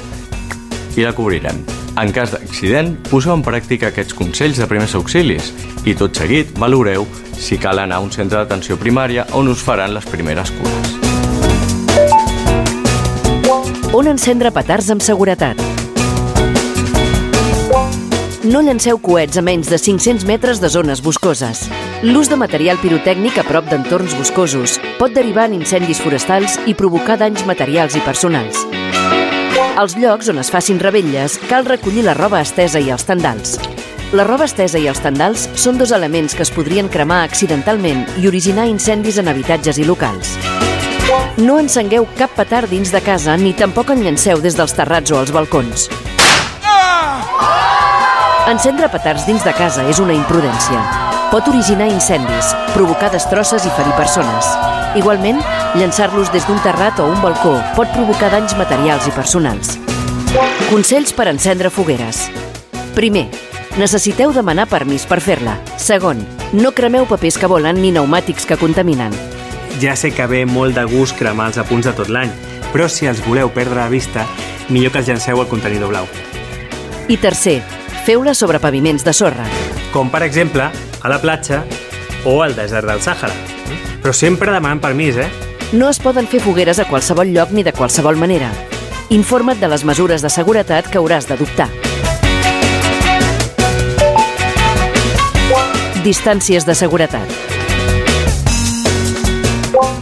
[0.97, 1.61] i la cobrirem.
[2.01, 5.53] En cas d'accident, poseu en pràctica aquests consells de primers auxilis
[5.85, 7.05] i tot seguit valoreu
[7.37, 10.92] si cal anar a un centre d'atenció primària on us faran les primeres cures.
[13.93, 15.59] On encendre petards amb seguretat.
[18.49, 21.67] No llanceu coets a menys de 500 metres de zones boscoses.
[22.01, 27.19] L'ús de material pirotècnic a prop d'entorns boscosos pot derivar en incendis forestals i provocar
[27.21, 28.65] danys materials i personals.
[29.77, 33.59] Als llocs on es facin rebelles, cal recollir la roba estesa i els tendals.
[34.17, 38.29] La roba estesa i els tendals són dos elements que es podrien cremar accidentalment i
[38.33, 40.39] originar incendis en habitatges i locals.
[41.41, 45.21] No encengueu cap petard dins de casa ni tampoc en llanceu des dels terrats o
[45.23, 45.87] els balcons.
[48.53, 50.83] Encendre petards dins de casa és una imprudència.
[51.33, 54.51] Pot originar incendis, provocar destrosses i ferir persones.
[55.01, 55.41] Igualment,
[55.81, 59.79] llançar-los des d'un terrat o un balcó pot provocar danys materials i personals.
[60.69, 62.27] Consells per encendre fogueres.
[62.93, 63.31] Primer,
[63.81, 65.57] necessiteu demanar permís per fer-la.
[65.81, 66.21] Segon,
[66.53, 69.32] no cremeu papers que volen ni pneumàtics que contaminen.
[69.81, 72.31] Ja sé que ve molt de gust cremar els apunts de tot l'any,
[72.73, 74.27] però si els voleu perdre de vista,
[74.69, 76.09] millor que els llanceu al contenidor blau.
[77.09, 77.61] I tercer,
[78.07, 79.47] feu-la sobre paviments de sorra.
[79.93, 81.65] Com per exemple a la platja
[82.25, 83.35] o al desert del Sàhara.
[84.03, 85.29] Però sempre demanant permís, eh?
[85.73, 88.51] No es poden fer fogueres a qualsevol lloc ni de qualsevol manera.
[89.11, 91.69] Informa't de les mesures de seguretat que hauràs d'adoptar.
[96.03, 97.42] Distàncies de seguretat.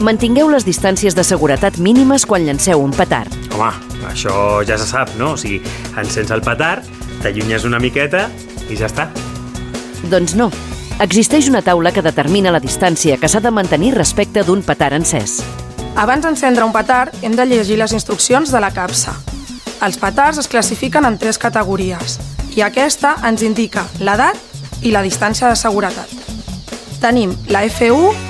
[0.00, 3.34] Mantingueu les distàncies de seguretat mínimes quan llanceu un petard.
[3.52, 3.68] Home,
[4.08, 4.32] això
[4.64, 5.34] ja se sap, no?
[5.34, 5.58] O sigui,
[6.00, 6.86] encens el petard,
[7.20, 8.22] t'allunyes una miqueta
[8.72, 9.10] i ja està.
[10.08, 10.48] Doncs no.
[11.04, 15.42] Existeix una taula que determina la distància que s'ha de mantenir respecte d'un petard encès.
[16.00, 19.12] Abans d'encendre un petard, hem de llegir les instruccions de la capsa.
[19.84, 22.16] Els petards es classifiquen en tres categories
[22.56, 24.40] i aquesta ens indica l'edat
[24.80, 26.08] i la distància de seguretat.
[27.04, 28.29] Tenim la F1,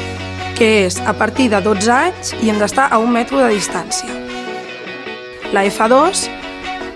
[0.60, 4.12] que és a partir de 12 anys i hem d'estar a un metro de distància.
[5.56, 6.26] La F2,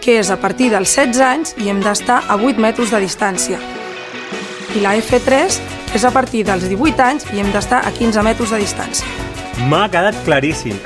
[0.04, 3.56] que és a partir dels 16 anys i hem d'estar a 8 metres de distància.
[4.76, 5.56] I la F3,
[5.88, 9.08] que és a partir dels 18 anys i hem d'estar a 15 metres de distància.
[9.64, 10.76] M'ha quedat claríssim.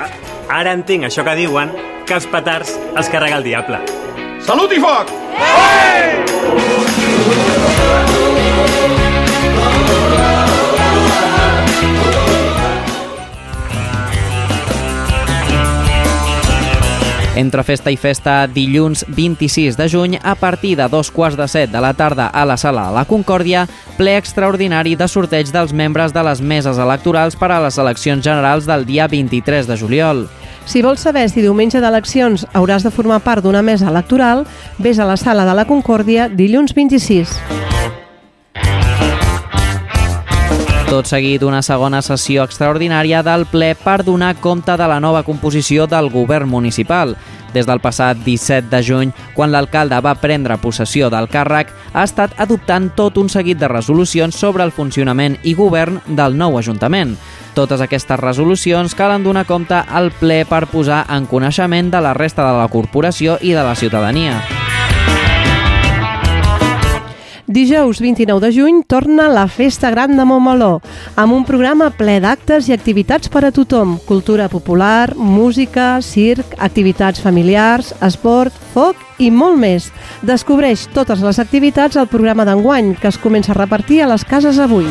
[0.47, 1.75] Ara entenc això que diuen
[2.07, 3.83] que els petards els carrega el diable.
[4.47, 6.18] Salut i foc!
[17.39, 21.71] Entre festa i festa, dilluns 26 de juny, a partir de dos quarts de set
[21.71, 23.63] de la tarda a la sala la Concòrdia,
[23.95, 28.67] ple extraordinari de sorteig dels membres de les meses electorals per a les eleccions generals
[28.67, 30.27] del dia 23 de juliol.
[30.67, 34.43] Si vols saber si diumenge d'eleccions hauràs de formar part d'una mesa electoral,
[34.83, 37.39] vés a la sala de la Concòrdia dilluns 26.
[40.89, 45.85] Tot seguit, una segona sessió extraordinària del ple per donar compte de la nova composició
[45.85, 47.13] del govern municipal.
[47.53, 52.33] Des del passat 17 de juny, quan l'alcalde va prendre possessió del càrrec, ha estat
[52.41, 57.19] adoptant tot un seguit de resolucions sobre el funcionament i govern del nou Ajuntament.
[57.53, 62.49] Totes aquestes resolucions calen donar compte al ple per posar en coneixement de la resta
[62.49, 64.41] de la corporació i de la ciutadania.
[67.49, 70.83] Dijous 29 de juny torna la Festa Gran de Montmeló,
[71.17, 77.25] amb un programa ple d'actes i activitats per a tothom, cultura popular, música, circ, activitats
[77.25, 79.89] familiars, esport, foc i molt més.
[80.21, 84.61] Descobreix totes les activitats al programa d'enguany, que es comença a repartir a les cases
[84.61, 84.85] avui.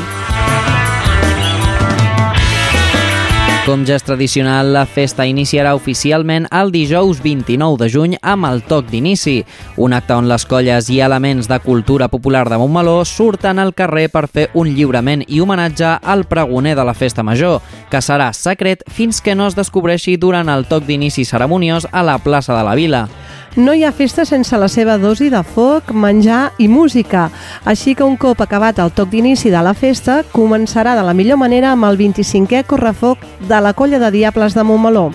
[3.68, 8.62] Com ja és tradicional, la festa iniciarà oficialment el dijous 29 de juny amb el
[8.64, 9.42] toc d'inici,
[9.84, 14.06] un acte on les colles i elements de cultura popular de Montmeló surten al carrer
[14.08, 17.60] per fer un lliurament i homenatge al pregoner de la festa major,
[17.92, 22.22] que serà secret fins que no es descobreixi durant el toc d'inici ceremoniós a la
[22.24, 23.10] plaça de la Vila.
[23.58, 27.24] No hi ha festa sense la seva dosi de foc, menjar i música,
[27.66, 31.40] així que un cop acabat el toc d'inici de la festa, començarà de la millor
[31.42, 35.08] manera amb el 25è correfoc de la colla de Diables de Montmeló,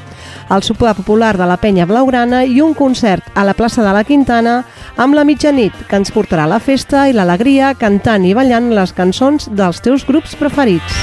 [0.51, 4.03] el sopar popular de la penya blaugrana i un concert a la plaça de la
[4.03, 4.65] Quintana
[4.97, 9.53] amb la mitjanit, que ens portarà la festa i l'alegria cantant i ballant les cançons
[9.55, 10.99] dels teus grups preferits.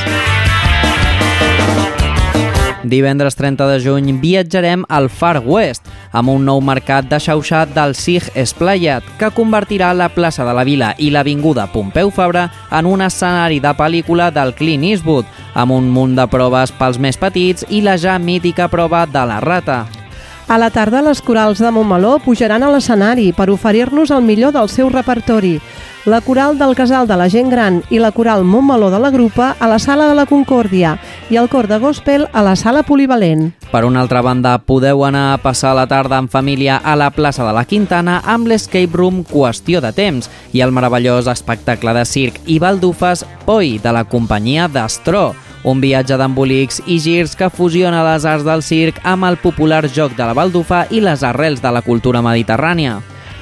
[2.83, 7.95] Divendres 30 de juny viatjarem al Far West amb un nou mercat de xauxat del
[7.95, 13.03] Sig Esplayat que convertirà la plaça de la Vila i l'Avinguda Pompeu Fabra en un
[13.03, 15.27] escenari de pel·lícula del Clint Eastwood
[15.59, 19.43] amb un munt de proves pels més petits i la ja mítica prova de la
[19.43, 19.83] rata.
[20.49, 24.65] A la tarda, les corals de Montmeló pujaran a l'escenari per oferir-nos el millor del
[24.73, 25.59] seu repertori.
[26.09, 29.51] La coral del Casal de la Gent Gran i la coral Montmeló de la Grupa
[29.59, 30.95] a la Sala de la Concòrdia
[31.29, 33.51] i el cor de Gospel a la Sala Polivalent.
[33.69, 37.45] Per una altra banda, podeu anar a passar la tarda en família a la plaça
[37.45, 42.41] de la Quintana amb l'Escape Room Qüestió de Temps i el meravellós espectacle de circ
[42.47, 48.25] i baldufes Poi de la companyia d'Astro, un viatge d'embolics i girs que fusiona les
[48.25, 51.81] arts del circ amb el popular joc de la baldufa i les arrels de la
[51.81, 52.99] cultura mediterrània.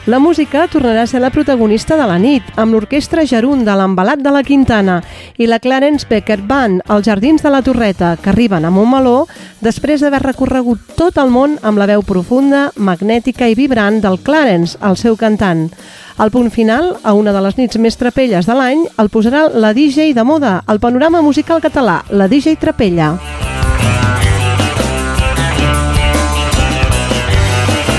[0.08, 4.22] La música tornarà a ser la protagonista de la nit, amb l'orquestra Gerún de l'Embalat
[4.24, 5.02] de la Quintana
[5.36, 9.26] i la Clarence Becker Band als Jardins de la Torreta, que arriben a Montmeló
[9.60, 14.80] després d'haver recorregut tot el món amb la veu profunda, magnètica i vibrant del Clarence,
[14.80, 15.68] el seu cantant.
[16.16, 19.76] Al punt final, a una de les nits més trapelles de l'any, el posarà la
[19.76, 23.18] DJ de moda, el panorama musical català, la DJ Trapella.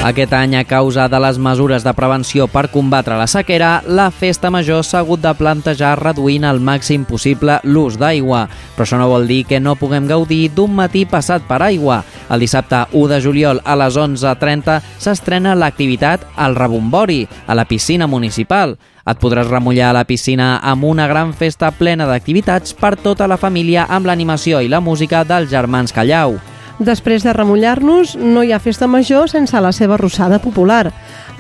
[0.09, 4.49] Aquest any, a causa de les mesures de prevenció per combatre la sequera, la festa
[4.49, 8.47] major s'ha hagut de plantejar reduint al màxim possible l'ús d'aigua.
[8.73, 12.01] Però això no vol dir que no puguem gaudir d'un matí passat per aigua.
[12.33, 18.09] El dissabte 1 de juliol a les 11.30 s'estrena l'activitat al Rebombori, a la piscina
[18.09, 18.79] municipal.
[19.05, 23.37] Et podràs remullar a la piscina amb una gran festa plena d'activitats per tota la
[23.37, 26.41] família amb l'animació i la música dels germans Callau.
[26.79, 30.93] Després de remullar-nos, no hi ha festa major sense la seva rossada popular.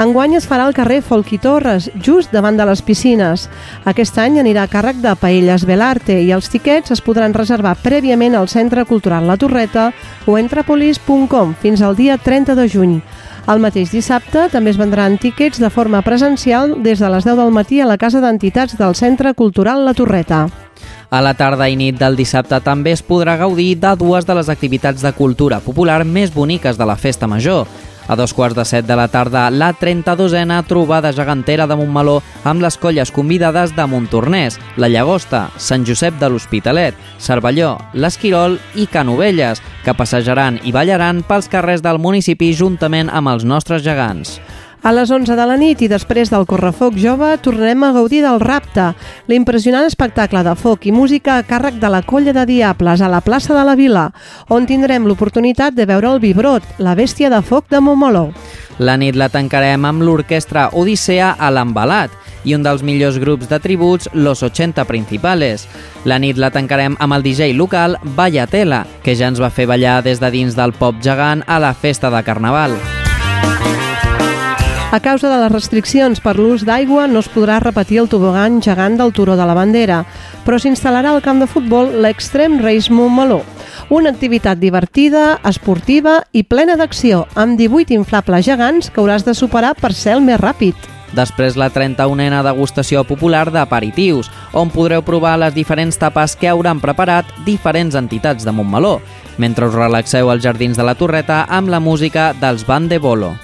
[0.02, 3.48] Enguany es farà al carrer Folk i Torres, just davant de les piscines.
[3.86, 8.34] Aquest any anirà a càrrec de Paelles Belarte i els tiquets es podran reservar prèviament
[8.34, 9.92] al Centre Cultural La Torreta
[10.26, 13.00] o entrapolis.com fins al dia 30 de juny.
[13.48, 17.54] El mateix dissabte també es vendran tíquets de forma presencial des de les 10 del
[17.54, 20.48] matí a la Casa d'Entitats del Centre Cultural La Torreta.
[21.10, 24.48] A la tarda i nit del dissabte també es podrà gaudir de dues de les
[24.52, 27.66] activitats de cultura popular més boniques de la festa major.
[28.08, 32.64] A dos quarts de set de la tarda, la 32a trobada gegantera de Montmeló amb
[32.64, 39.60] les colles convidades de Montornès, la Llagosta, Sant Josep de l'Hospitalet, Cervelló, l'Esquirol i Canovelles,
[39.84, 44.38] que passejaran i ballaran pels carrers del municipi juntament amb els nostres gegants.
[44.82, 48.38] A les 11 de la nit i després del Correfoc Jove tornarem a gaudir del
[48.38, 48.92] Rapte,
[49.26, 53.20] l'impressionant espectacle de foc i música a càrrec de la Colla de Diables a la
[53.20, 54.06] plaça de la Vila,
[54.48, 58.28] on tindrem l'oportunitat de veure el Vibrot, la bèstia de foc de Montmeló.
[58.78, 62.14] La nit la tancarem amb l'orquestra Odissea a l'Embalat
[62.46, 65.66] i un dels millors grups de tributs, Los 80 Principales.
[66.06, 70.04] La nit la tancarem amb el DJ local Vallatela, que ja ens va fer ballar
[70.06, 72.78] des de dins del pop gegant a la festa de Carnaval.
[74.90, 78.94] A causa de les restriccions per l'ús d'aigua no es podrà repetir el tobogan gegant
[78.96, 79.98] del Turó de la Bandera,
[80.46, 83.42] però s'instal·larà al camp de futbol l'Extreme Race Montmeló,
[83.92, 89.74] una activitat divertida, esportiva i plena d'acció, amb 18 inflables gegants que hauràs de superar
[89.76, 90.72] per ser el més ràpid.
[91.12, 97.28] Després la 31a degustació popular d'aperitius, on podreu provar les diferents tapes que hauran preparat
[97.44, 99.02] diferents entitats de Montmeló,
[99.36, 103.34] mentre us relaxeu als jardins de la Torreta amb la música dels Band de Bolo.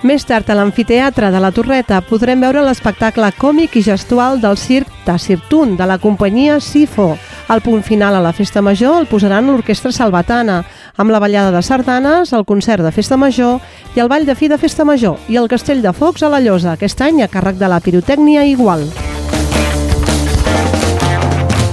[0.00, 4.88] Més tard, a l'amfiteatre de la Torreta podrem veure l'espectacle còmic i gestual del circ
[5.04, 7.18] Tassirtun de la companyia Sifo.
[7.52, 10.62] Al punt final a la Festa Major el posaran l'Orquestra Salvatana,
[10.96, 13.60] amb la ballada de sardanes, el concert de Festa Major
[13.92, 16.40] i el ball de fi de Festa Major i el Castell de Focs a la
[16.40, 18.88] Llosa, aquest any a càrrec de la pirotècnia igual.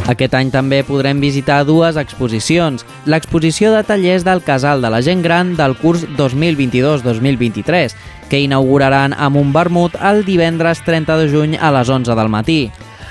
[0.07, 2.85] Aquest any també podrem visitar dues exposicions.
[3.11, 7.95] L'exposició de tallers del Casal de la Gent Gran del curs 2022-2023,
[8.31, 12.61] que inauguraran amb un vermut el divendres 30 de juny a les 11 del matí.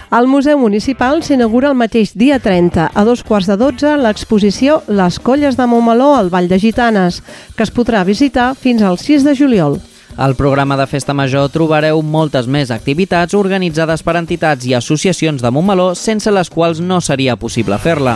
[0.09, 5.19] Al Museu Municipal s'inaugura el mateix dia 30, a dos quarts de 12, l'exposició Les
[5.19, 7.21] Colles de Montmeló al Vall de Gitanes,
[7.57, 9.81] que es podrà visitar fins al 6 de juliol.
[10.17, 15.51] Al programa de Festa Major trobareu moltes més activitats organitzades per entitats i associacions de
[15.53, 18.15] Montmeló sense les quals no seria possible fer-la.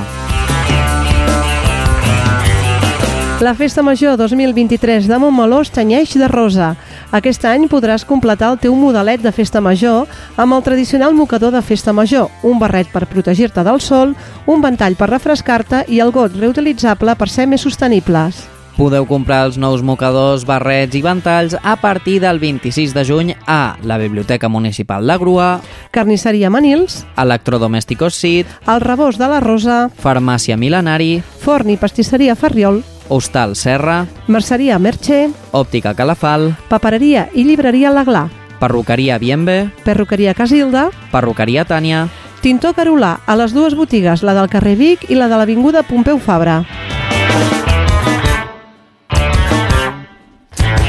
[3.45, 6.71] La Festa Major 2023 de Montmeló es tenyeix de rosa.
[7.13, 10.09] Aquest any podràs completar el teu modelet de Festa Major
[10.41, 14.97] amb el tradicional mocador de Festa Major, un barret per protegir-te del sol, un ventall
[14.97, 18.41] per refrescar-te i el got reutilitzable per ser més sostenibles.
[18.81, 23.77] Podeu comprar els nous mocadors, barrets i ventalls a partir del 26 de juny a
[23.85, 25.49] la Biblioteca Municipal de Grua,
[25.93, 32.81] Carnisseria Manils, Electrodomésticos Cid, El Rebós de la Rosa, Farmàcia Milenari, Forn i Pastisseria Ferriol,
[33.11, 38.31] Hostal Serra, Merceria Merche, Òptica Calafal, Papereria i Llibreria Laglà,
[38.65, 42.07] Perruqueria Bienve, Perruqueria Casilda, Perruqueria Tània,
[42.41, 46.17] Tintor Carolà a les dues botigues, la del carrer Vic i la de l'Avinguda Pompeu
[46.17, 46.63] Fabra.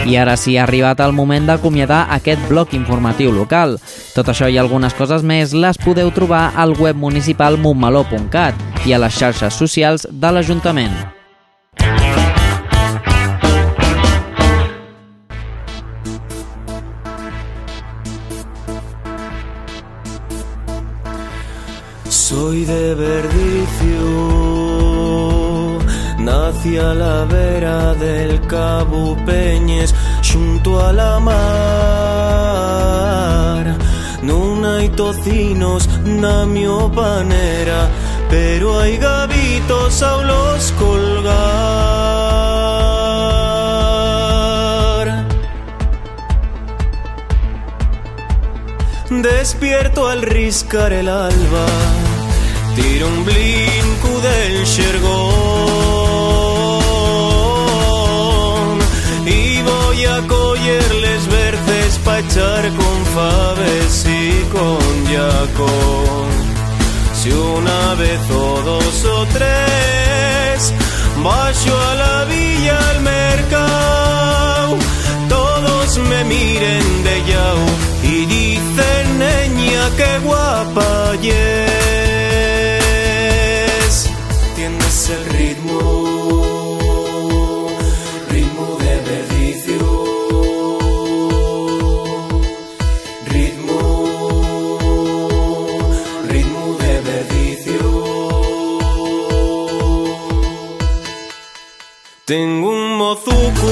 [0.05, 3.77] I ara sí, ha arribat el moment d'acomiadar aquest bloc informatiu local.
[4.15, 9.01] Tot això i algunes coses més les podeu trobar al web municipal montmeló.cat i a
[9.01, 10.95] les xarxes socials de l'Ajuntament.
[22.09, 24.50] Soy de Verdicio,
[26.23, 31.41] nací a la vera del Cabo Peñes, junto a la mar.
[34.21, 36.45] Non hai tocinos na
[36.93, 37.89] panera,
[38.29, 41.31] pero hai gavitos a los colgar.
[49.09, 51.65] Despierto al riscar el alba,
[52.75, 55.90] tiro un blinco del xergón
[60.01, 66.29] y voy a cogerles verdes pa' echar con faves y con yacón.
[67.13, 70.73] Si una vez o dos o tres
[71.23, 74.77] Bajo a la villa al mercado
[75.29, 77.65] Todos me miren de yao
[78.01, 81.31] Y dicen niña que guapa yes
[84.55, 86.50] Tienes el Ritmo
[102.31, 103.71] Tengo un mozuco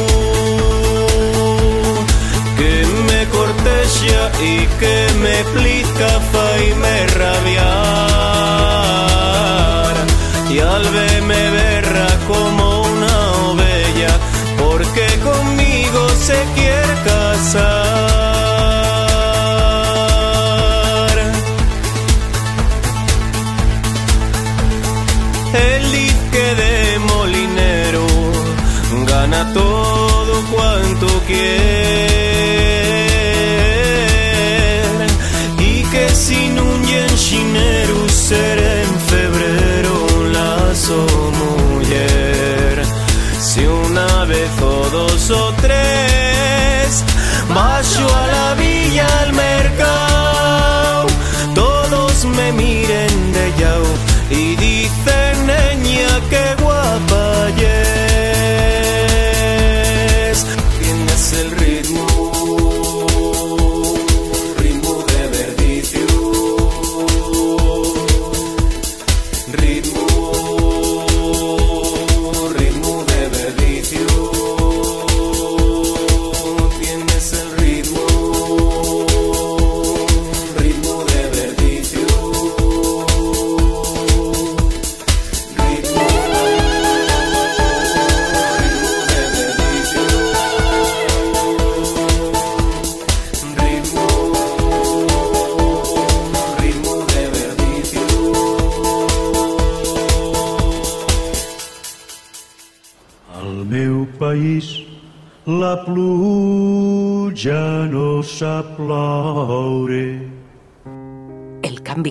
[2.58, 2.74] que
[3.08, 7.56] me cortesia y que me plica fa y me rabiar.
[10.52, 10.86] Y al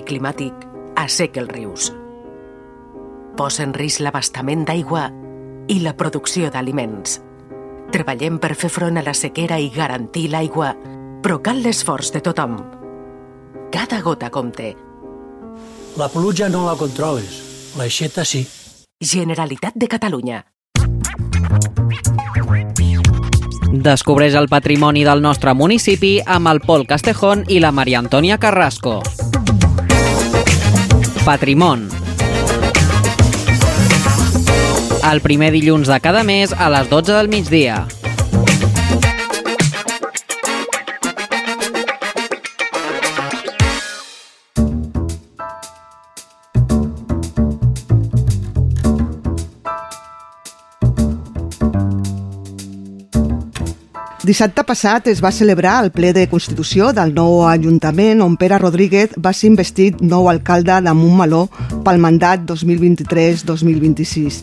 [0.09, 0.65] climàtic
[0.97, 1.89] asseca els rius.
[3.37, 5.07] Posa en risc l'abastament d'aigua
[5.69, 7.19] i la producció d'aliments.
[7.93, 10.73] Treballem per fer front a la sequera i garantir l'aigua,
[11.23, 12.57] però cal l'esforç de tothom.
[13.71, 14.73] Cada gota compte
[15.97, 18.45] La pluja no la controles, l'aixeta sí.
[18.99, 20.43] Generalitat de Catalunya.
[23.69, 28.99] Descobreix el patrimoni del nostre municipi amb el Pol Castejón i la Maria Antònia Carrasco.
[31.29, 31.83] Patrimon.
[35.11, 37.83] El primer dilluns de cada mes a les 12 del migdia.
[54.29, 59.15] Dissabte passat es va celebrar el ple de Constitució del nou Ajuntament on Pere Rodríguez
[59.25, 61.47] va ser investit nou alcalde de Montmeló
[61.87, 64.37] pel mandat 2023-2026.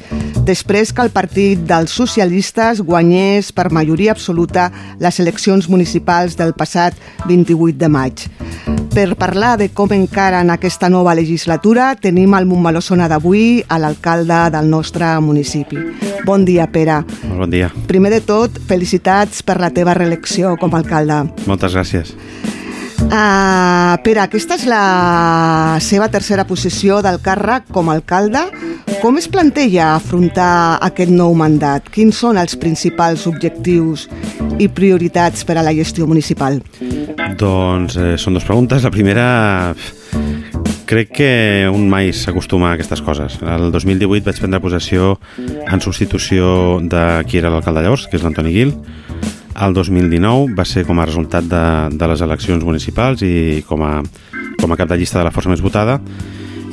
[0.48, 6.98] Després que el partit dels socialistes guanyés per majoria absoluta les eleccions municipals del passat
[7.30, 8.26] 28 de maig.
[8.96, 14.38] Per parlar de com encara en aquesta nova legislatura tenim al Montmeló d'avui a l'alcalde
[14.56, 15.76] del nostre municipi.
[16.24, 17.04] Bon dia, Pere.
[17.28, 17.68] Molt bon dia.
[17.86, 21.26] Primer de tot, felicitats per la teva reelecció com a alcalde.
[21.44, 22.16] Moltes gràcies.
[23.06, 28.42] Uh, Pere, aquesta és la seva tercera posició del càrrec com a alcalde.
[29.02, 31.90] Com es planteja afrontar aquest nou mandat?
[31.92, 34.06] Quins són els principals objectius
[34.58, 36.60] i prioritats per a la gestió municipal?
[37.38, 38.86] Doncs eh, són dues preguntes.
[38.86, 39.26] La primera,
[40.86, 41.30] crec que
[41.68, 43.36] un mai s'acostuma a aquestes coses.
[43.42, 48.54] El 2018 vaig prendre possessió en substitució de qui era l'alcalde llavors, que és l'Antoni
[48.54, 48.72] Guil.
[49.56, 51.64] El 2019 va ser com a resultat de,
[51.96, 54.00] de les eleccions municipals i com a,
[54.60, 56.00] com a cap de llista de la força més votada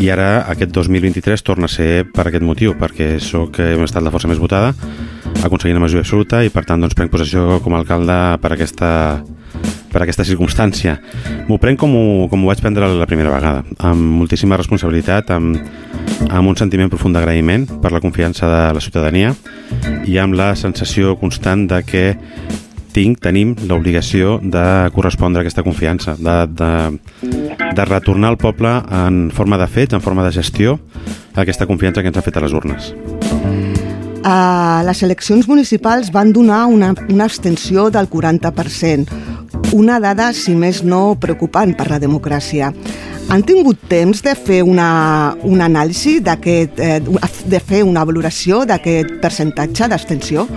[0.01, 4.11] i ara aquest 2023 torna a ser per aquest motiu, perquè sóc hem estat la
[4.11, 4.73] força més votada,
[5.45, 8.89] aconseguint la majoria absoluta i per tant doncs, prenc possessió com a alcalde per aquesta,
[9.93, 10.97] per aquesta circumstància.
[11.47, 15.61] M'ho prenc com ho, com ho vaig prendre la primera vegada, amb moltíssima responsabilitat, amb,
[16.29, 19.31] amb un sentiment profund d'agraïment per la confiança de la ciutadania
[20.09, 22.05] i amb la sensació constant de que
[22.93, 24.63] tinc, tenim l'obligació de
[24.95, 26.71] correspondre a aquesta confiança, de, de,
[27.75, 30.77] de retornar al poble en forma de fets, en forma de gestió,
[31.35, 32.93] aquesta confiança que ens ha fet a les urnes.
[34.23, 39.17] A les eleccions municipals van donar una, una abstenció del 40%,
[39.73, 42.71] una dada, si més no, preocupant per la democràcia.
[43.33, 49.17] Han tingut temps de fer una, una anàlisi d'aquest, eh, de fer una valoració d'aquest
[49.23, 50.47] percentatge d'abstenció?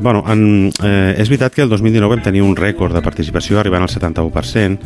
[0.00, 3.82] Bueno, en, eh, és veritat que el 2019 vam tenir un rècord de participació arribant
[3.82, 4.78] al 71%,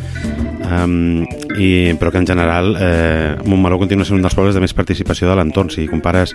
[0.73, 1.25] um,
[1.59, 5.29] i, però que en general eh, Montmeló continua sent un dels pobles de més participació
[5.29, 5.71] de l'entorn.
[5.71, 6.35] Si compares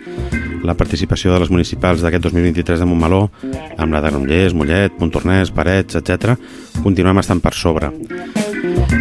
[0.64, 3.28] la participació de les municipals d'aquest 2023 de Montmeló
[3.78, 6.38] amb la de Granollers, Mollet, Montornès, Parets, etc,
[6.84, 7.92] continuem estant per sobre.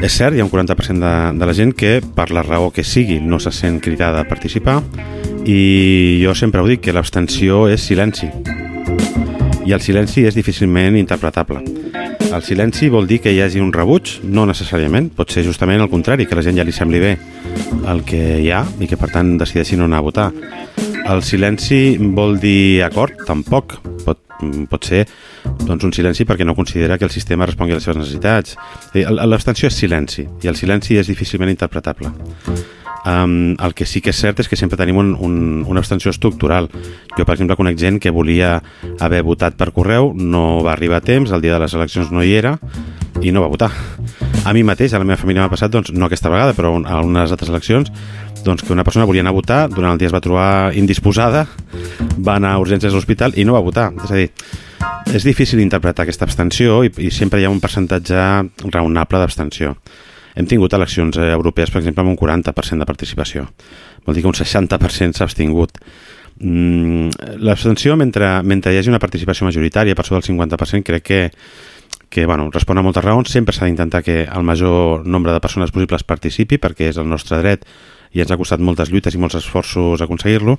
[0.03, 2.85] És cert, hi ha un 40% de, de la gent que, per la raó que
[2.85, 4.81] sigui, no se sent cridada a participar
[5.47, 8.33] i jo sempre ho dic, que l'abstenció és silenci
[9.67, 11.61] i el silenci és difícilment interpretable.
[12.27, 14.17] El silenci vol dir que hi hagi un rebuig?
[14.23, 17.17] No necessàriament, pot ser justament el contrari, que la gent ja li sembli bé
[17.91, 20.29] el que hi ha i que per tant decideixi no anar a votar.
[21.07, 23.27] El silenci vol dir acord?
[23.27, 23.79] Tampoc.
[24.07, 24.23] Pot,
[24.71, 25.05] pot ser
[25.64, 28.57] doncs, un silenci perquè no considera que el sistema respongui a les seves necessitats.
[28.95, 32.12] L'abstenció és silenci i el silenci és difícilment interpretable.
[33.07, 36.11] Um, el que sí que és cert és que sempre tenim un, un, una abstenció
[36.11, 36.67] estructural.
[37.15, 38.57] Jo, per exemple, conec gent que volia
[38.99, 42.25] haver votat per correu, no va arribar a temps, el dia de les eleccions no
[42.27, 42.57] hi era
[43.23, 43.71] i no va votar.
[44.43, 46.99] A mi mateix, a la meva família m'ha passat, doncs, no aquesta vegada, però a
[47.07, 47.93] unes altres eleccions,
[48.47, 51.47] doncs que una persona volia anar a votar, durant el dia es va trobar indisposada,
[52.19, 53.93] va anar a urgències a l'hospital i no va votar.
[54.03, 54.29] És a dir,
[55.15, 58.19] és difícil interpretar aquesta abstenció i, i sempre hi ha un percentatge
[58.75, 59.77] raonable d'abstenció.
[60.37, 63.47] Hem tingut eleccions eh, europees, per exemple, amb un 40% de participació.
[64.05, 65.80] Vol dir que un 60% s'ha abstingut.
[66.39, 67.09] Mm,
[67.41, 71.20] L'abstenció, mentre, mentre hi hagi una participació majoritària per sobre del 50%, crec que,
[72.12, 73.32] que bueno, respon a moltes raons.
[73.32, 77.41] Sempre s'ha d'intentar que el major nombre de persones possibles participi, perquè és el nostre
[77.41, 77.64] dret
[78.12, 80.57] i ens ha costat moltes lluites i molts esforços aconseguir-lo,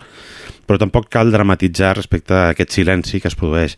[0.68, 3.78] però tampoc cal dramatitzar respecte a aquest silenci que es produeix.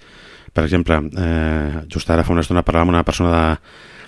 [0.53, 3.43] Per exemple, eh, just ara fa una estona parlàvem amb una persona de,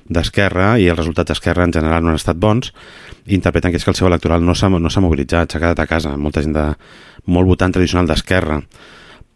[0.09, 2.73] d'Esquerra i els resultats d'Esquerra en general no han estat bons
[3.27, 6.15] interpreten que és que el seu electoral no s'ha no mobilitzat, s'ha quedat a casa.
[6.17, 6.65] Molta gent de,
[7.25, 8.61] molt votant tradicional d'Esquerra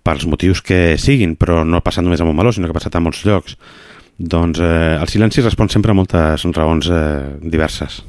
[0.05, 2.95] pels motius que siguin però no ha passat només a Montmeló sinó que ha passat
[2.95, 3.57] a molts llocs.
[4.18, 8.03] Doncs eh, el silenci respon sempre a moltes raons eh, diverses.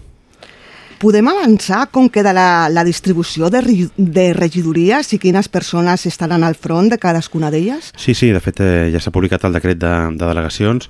[0.97, 3.61] Podem avançar com queda la, la distribució de,
[3.97, 7.91] de regidories i quines persones estaran al front de cadascuna d'elles?
[8.01, 10.89] Sí, sí, de fet eh, ja s'ha publicat el decret de, de delegacions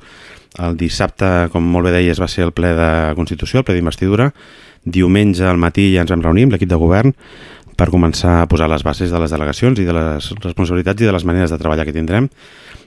[0.63, 2.89] El dissabte, com molt bé deies, va ser el ple de
[3.19, 4.31] Constitució, el ple d'investidura.
[4.85, 7.13] Diumenge al matí ja ens vam reunir amb l'equip de govern
[7.77, 11.13] per començar a posar les bases de les delegacions i de les responsabilitats i de
[11.13, 12.31] les maneres de treballar que tindrem.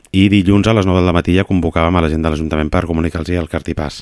[0.09, 2.87] I dilluns a les 9 del matí ja convocàvem a la gent de l'Ajuntament per
[2.89, 4.01] comunicar-los el cartipàs.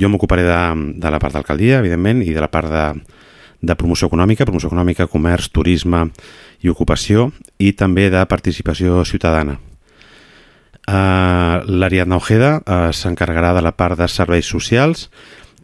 [0.00, 0.60] Jo m'ocuparé de,
[0.98, 2.86] de la part d'alcaldia, evidentment, i de la part de,
[3.62, 6.08] de promoció econòmica, promoció econòmica, comerç, turisme
[6.62, 7.30] i ocupació,
[7.62, 9.60] i també de participació ciutadana.
[10.82, 15.06] Uh, L'Ariadna Ojeda uh, s'encarregarà de la part de serveis socials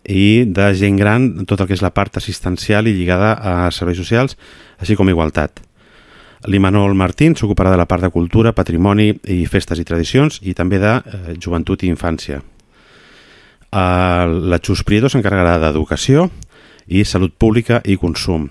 [0.09, 3.99] i de gent gran, tot el que és la part assistencial i lligada a serveis
[3.99, 4.39] socials,
[4.79, 5.61] així com igualtat.
[6.47, 10.79] L'Imanol Martín s'ocuparà de la part de cultura, patrimoni i festes i tradicions i també
[10.79, 12.39] de eh, joventut i infància.
[13.69, 16.29] Uh, la Xus Prieto s'encarregarà d'educació
[16.87, 18.47] i salut pública i consum.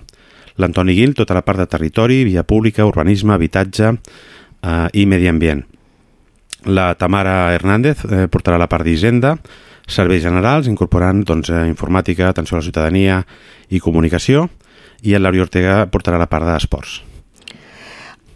[0.60, 5.64] L'Antoni Guil, tota la part de territori, via pública, urbanisme, habitatge uh, i medi ambient.
[6.66, 9.36] La Tamara Hernández eh, portarà la part d'Hisenda,
[9.88, 13.20] serveis generals, incorporant doncs, eh, informàtica, atenció a la ciutadania
[13.70, 14.48] i comunicació,
[15.02, 17.02] i el Lauri Ortega portarà la part d'esports.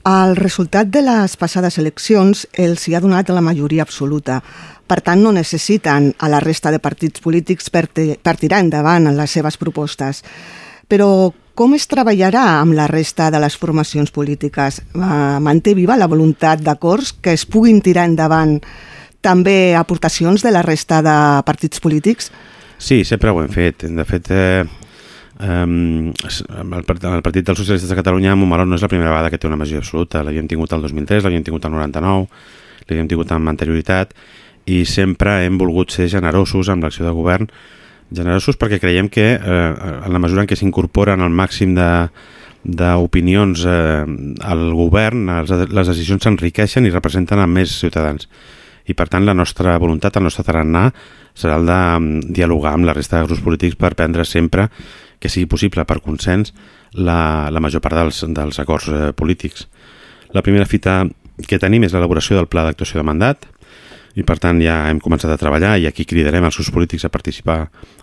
[0.03, 4.41] El resultat de les passades eleccions els hi ha donat la majoria absoluta.
[4.87, 9.31] Per tant, no necessiten a la resta de partits polítics per, per tirar endavant les
[9.31, 10.25] seves propostes.
[10.93, 14.82] Però com es treballarà amb la resta de les formacions polítiques?
[14.93, 18.59] Uh, manté viva la voluntat d'acords que es puguin tirar endavant
[19.24, 21.16] també aportacions de la resta de
[21.49, 22.28] partits polítics?
[22.76, 23.86] Sí, sempre ho hem fet.
[23.88, 24.64] De fet, eh,
[25.43, 29.40] Um, el, el Partit dels Socialistes de Catalunya Montmeló no és la primera vegada que
[29.40, 32.28] té una majoria absoluta l'havíem tingut el 2003, l'havíem tingut el 99
[32.84, 34.12] l'havíem tingut amb anterioritat
[34.70, 37.49] i sempre hem volgut ser generosos amb l'acció de govern
[38.15, 39.73] generosos perquè creiem que eh,
[40.07, 41.91] en la mesura en què s'incorporen al màxim de
[42.63, 44.05] d'opinions eh,
[44.47, 48.29] al govern, les decisions s'enriqueixen i representen a més ciutadans
[48.87, 50.89] i per tant la nostra voluntat, el nostre tarannà
[51.35, 54.69] serà el de mm, dialogar amb la resta de grups polítics per prendre sempre
[55.23, 56.53] que sigui possible per consens
[56.93, 59.69] la, la major part dels, dels acords eh, polítics.
[60.35, 61.03] La primera fita
[61.47, 63.47] que tenim és l'elaboració del pla d'actuació de mandat
[64.15, 67.13] i per tant ja hem començat a treballar i aquí cridarem els grups polítics a
[67.13, 67.59] participar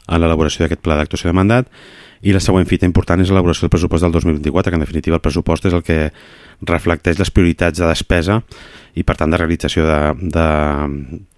[0.07, 1.69] en l'elaboració d'aquest pla d'actuació de mandat
[2.21, 5.23] i la següent fita important és l'elaboració del pressupost del 2024, que en definitiva el
[5.23, 6.11] pressupost és el que
[6.67, 8.41] reflecteix les prioritats de despesa
[8.99, 9.85] i per tant de realització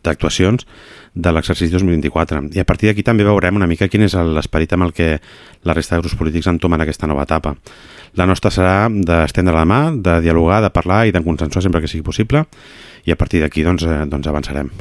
[0.01, 0.69] d'actuacions de,
[1.13, 2.41] de, de l'exercici 2024.
[2.57, 5.22] I a partir d'aquí també veurem una mica quin és l'esperit amb el que
[5.69, 7.53] la resta de grups polítics entomen aquesta nova etapa.
[8.17, 11.91] La nostra serà d'estendre la mà, de dialogar, de parlar i de consensuar sempre que
[11.91, 12.47] sigui possible
[13.05, 14.71] i a partir d'aquí doncs, eh, doncs avançarem.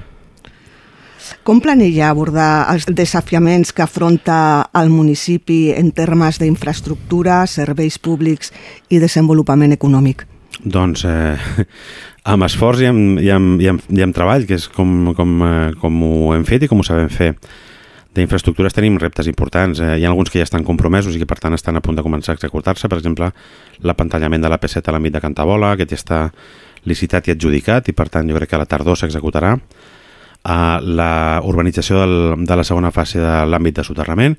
[1.47, 8.53] Com planella abordar els desafiaments que afronta el municipi en termes d'infraestructura, serveis públics
[8.91, 10.27] i desenvolupament econòmic?
[10.61, 11.39] Doncs eh,
[12.33, 15.35] amb esforç i amb, i, amb, i, amb, i amb treball, que és com, com,
[15.47, 17.35] eh, com ho hem fet i com ho sabem fer.
[18.17, 19.79] D'infraestructures tenim reptes importants.
[19.81, 21.97] Eh, hi ha alguns que ja estan compromesos i que per tant estan a punt
[21.97, 22.91] de començar a executar-se.
[22.91, 23.31] Per exemple,
[23.87, 26.21] l'apantallament de la P7 a l'àmbit de Cantabola, aquest ja està
[26.89, 29.57] licitat i adjudicat i per tant jo crec que a la tardor s'executarà
[30.43, 34.37] a la urbanització del, de la segona fase de l'àmbit de soterrament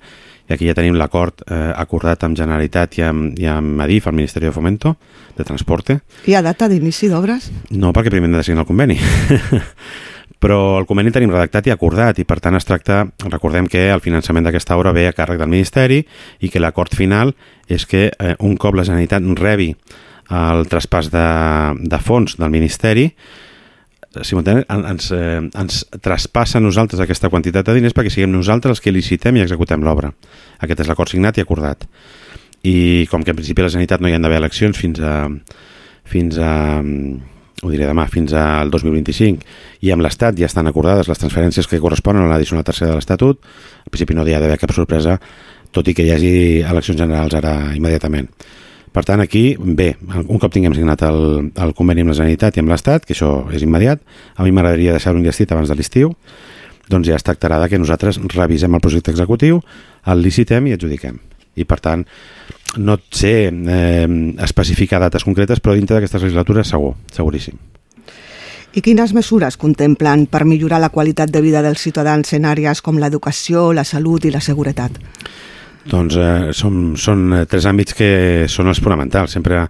[0.50, 4.18] i aquí ja tenim l'acord eh, acordat amb Generalitat i amb, i amb Adif, el
[4.18, 4.96] Ministeri de Fomento,
[5.38, 6.02] de Transporte.
[6.28, 7.52] Hi ha data d'inici d'obres?
[7.70, 8.98] No, perquè primer hem de signar el conveni.
[10.42, 14.02] Però el conveni tenim redactat i acordat i per tant es tracta, recordem que el
[14.02, 16.02] finançament d'aquesta obra ve a càrrec del Ministeri
[16.42, 17.36] i que l'acord final
[17.70, 19.76] és que eh, un cop la Generalitat rebi
[20.32, 21.27] el traspàs de,
[21.91, 23.09] de fons del Ministeri
[24.27, 28.84] si ens, eh, ens traspassa a nosaltres aquesta quantitat de diners perquè siguem nosaltres els
[28.84, 30.11] que licitem i executem l'obra.
[30.59, 31.88] Aquest és l'acord signat i acordat.
[32.67, 35.29] I com que en principi a la Generalitat no hi han d'haver eleccions fins a,
[36.03, 36.51] fins a
[37.61, 41.79] ho diré demà, fins al 2025 i amb l'Estat ja estan acordades les transferències que
[41.79, 43.38] corresponen a l'addicional tercera de l'Estatut
[43.86, 45.19] al principi no hi ha d'haver cap sorpresa
[45.71, 46.34] tot i que hi hagi
[46.65, 48.32] eleccions generals ara immediatament
[48.92, 52.64] per tant, aquí, bé, un cop tinguem signat el, el conveni amb la Generalitat i
[52.64, 54.02] amb l'Estat, que això és immediat,
[54.36, 56.12] a mi m'agradaria deixar-ho enllestit abans de l'estiu,
[56.92, 59.62] doncs ja es tractarà que nosaltres revisem el projecte executiu,
[60.12, 61.20] el licitem i adjudiquem.
[61.56, 62.04] I per tant,
[62.80, 64.08] no sé eh,
[64.44, 67.60] especificar dates concretes, però dintre d'aquestes legislatures segur, seguríssim.
[68.72, 73.00] I quines mesures contemplen per millorar la qualitat de vida dels ciutadans en àrees com
[73.00, 74.96] l'educació, la salut i la seguretat?
[75.89, 78.11] Doncs eh, són, són eh, tres àmbits que
[78.51, 79.63] són els fonamentals, sempre,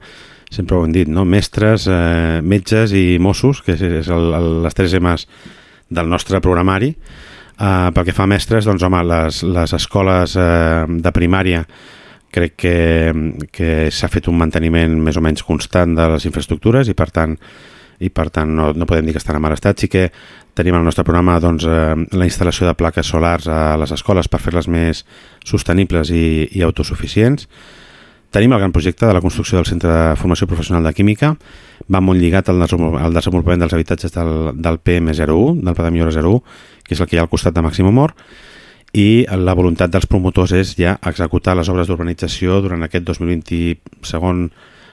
[0.52, 1.24] sempre ho hem dit, no?
[1.24, 5.28] mestres, eh, metges i Mossos, que és, el, el, les tres M's
[5.92, 6.92] del nostre programari.
[6.92, 11.64] Eh, pel que fa a mestres, doncs home, les, les escoles eh, de primària
[12.32, 12.78] crec que,
[13.52, 17.36] que s'ha fet un manteniment més o menys constant de les infraestructures i per tant
[18.02, 19.80] i per tant no, no podem dir que estan en mal estat.
[19.80, 20.10] Sí que
[20.58, 24.42] tenim al nostre programa doncs, eh, la instal·lació de plaques solars a les escoles per
[24.42, 25.06] fer-les més
[25.48, 27.48] sostenibles i, i autosuficients.
[28.32, 31.34] Tenim el gran projecte de la construcció del Centre de Formació Professional de Química,
[31.92, 36.40] va molt lligat al, desenvolupament dels habitatges del, del PM01, del Pla de Millora 01,
[36.86, 38.16] que és el que hi ha al costat de Màxim Humor,
[38.96, 44.50] i la voluntat dels promotors és ja executar les obres d'urbanització durant aquest 2020 segon,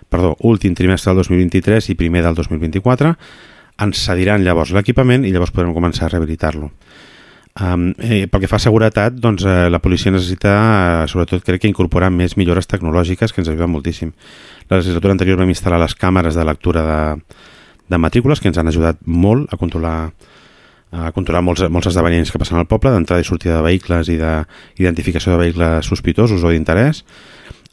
[0.09, 3.14] perdó, últim trimestre del 2023 i primer del 2024
[3.78, 6.72] ens cediran llavors l'equipament i llavors podrem començar a rehabilitar-lo.
[7.59, 10.52] Um, eh, pel que fa a seguretat, doncs, eh, la policia necessita,
[11.02, 14.12] eh, sobretot crec que incorporar més millores tecnològiques que ens ajuden moltíssim.
[14.70, 17.00] La legislatura anterior vam instal·lar les càmeres de lectura de,
[17.88, 20.12] de matrícules que ens han ajudat molt a controlar
[20.90, 24.16] a controlar molts, molts esdeveniments que passen al poble, d'entrada i sortida de vehicles i
[24.16, 27.02] d'identificació de vehicles sospitosos o d'interès.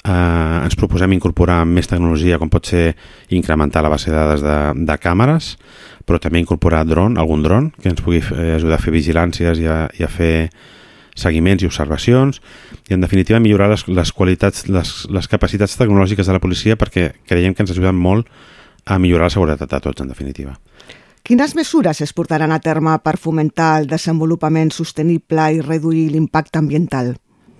[0.05, 2.91] Eh, ens proposem incorporar més tecnologia, com pot ser
[3.33, 5.55] incrementar la base de dades de, de càmeres,
[6.05, 9.65] però també incorporar dron, algun dron que ens pugui eh, ajudar a fer vigilàncies i
[9.65, 10.51] a, i a fer
[11.15, 12.41] seguiments i observacions
[12.89, 17.09] i en definitiva millorar les, les qualitats, les, les capacitats tecnològiques de la policia perquè
[17.25, 18.29] creiem que ens ajuden molt
[18.85, 20.53] a millorar la seguretat a tots en definitiva.
[21.25, 27.15] Quines mesures es portaran a terme per fomentar el desenvolupament sostenible i reduir l'impacte ambiental?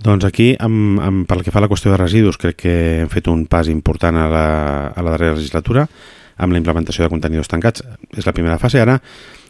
[0.06, 3.10] Doncs aquí, amb, amb, pel que fa a la qüestió de residus, crec que hem
[3.10, 4.46] fet un pas important a la,
[4.94, 5.88] a la darrera legislatura
[6.38, 7.82] amb la implementació de contenidors tancats.
[8.14, 8.82] És la primera fase.
[8.84, 9.00] Ara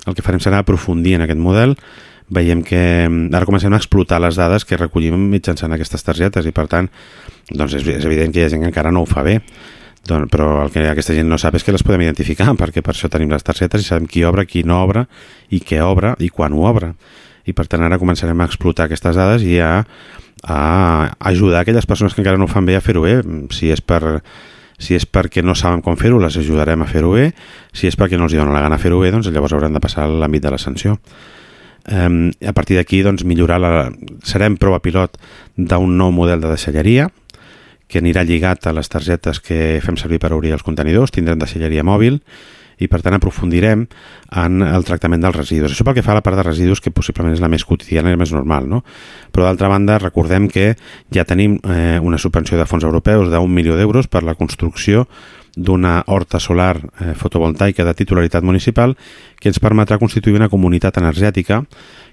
[0.06, 1.76] el que farem serà aprofundir en aquest model.
[2.32, 2.80] Veiem que
[3.10, 6.88] mm, ara comencem a explotar les dades que recollim mitjançant aquestes targetes i per tant
[7.52, 9.42] doncs és, és evident que hi ha gent que encara no ho fa bé.
[10.06, 12.96] Doncs, però el que aquesta gent no sap és que les podem identificar perquè per
[12.96, 15.08] això tenim les targetes i sabem qui obre, qui no obre
[15.52, 16.94] i què obre i quan ho obre.
[17.46, 19.86] I per tant ara començarem a explotar aquestes dades i a,
[20.44, 20.60] a
[21.32, 23.20] ajudar aquelles persones que encara no ho fan bé a fer-ho bé.
[23.54, 24.22] Si és per
[24.78, 27.30] si és perquè no saben com fer-ho, les ajudarem a fer-ho bé.
[27.72, 30.04] Si és perquè no els dona la gana fer-ho bé, doncs llavors hauran de passar
[30.04, 30.98] a l'àmbit de la sanció.
[31.86, 33.72] Um, a partir d'aquí, doncs, millorar la...
[34.26, 35.20] serem prova pilot
[35.56, 37.08] d'un nou model de deixalleria,
[37.88, 41.86] que anirà lligat a les targetes que fem servir per obrir els contenidors, tindrem deixalleria
[41.86, 42.20] mòbil,
[42.80, 43.86] i per tant aprofundirem
[44.42, 45.72] en el tractament dels residus.
[45.72, 48.12] Això pel que fa a la part de residus que possiblement és la més quotidiana
[48.12, 48.84] i la més normal, no?
[49.32, 50.74] Però d'altra banda recordem que
[51.14, 55.08] ja tenim eh, una subvenció de fons europeus d'un milió d'euros per la construcció
[55.56, 58.98] d'una horta solar eh, fotovoltaica de titularitat municipal
[59.40, 61.64] que ens permetrà constituir una comunitat energètica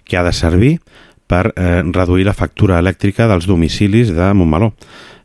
[0.05, 0.77] que ha de servir
[1.27, 4.73] per eh, reduir la factura elèctrica dels domicilis de Montmeló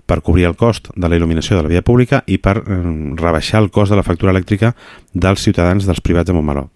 [0.08, 2.80] per cobrir el cost de la il·luminació de la via pública i per eh,
[3.20, 4.74] rebaixar el cost de la factura elèctrica
[5.14, 6.68] dels ciutadans dels privats de Montmeló.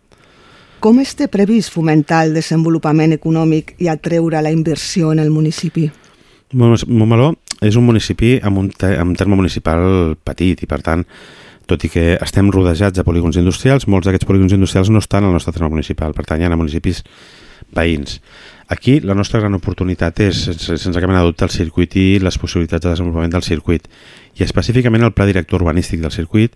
[0.82, 5.88] Com es té previst fomentar el desenvolupament econòmic i atreure la inversió en el municipi?
[6.52, 11.06] Montmeló és un municipi amb un, te amb terme municipal petit i per tant
[11.70, 15.32] tot i que estem rodejats de polígons industrials, molts d'aquests polígons industrials no estan al
[15.32, 17.04] nostre terme municipal, per tant hi ha municipis
[17.76, 18.20] veïns.
[18.72, 22.86] Aquí la nostra gran oportunitat és, sense, cap mena dubte, el circuit i les possibilitats
[22.86, 23.90] de desenvolupament del circuit
[24.40, 26.56] i específicament el pla director urbanístic del circuit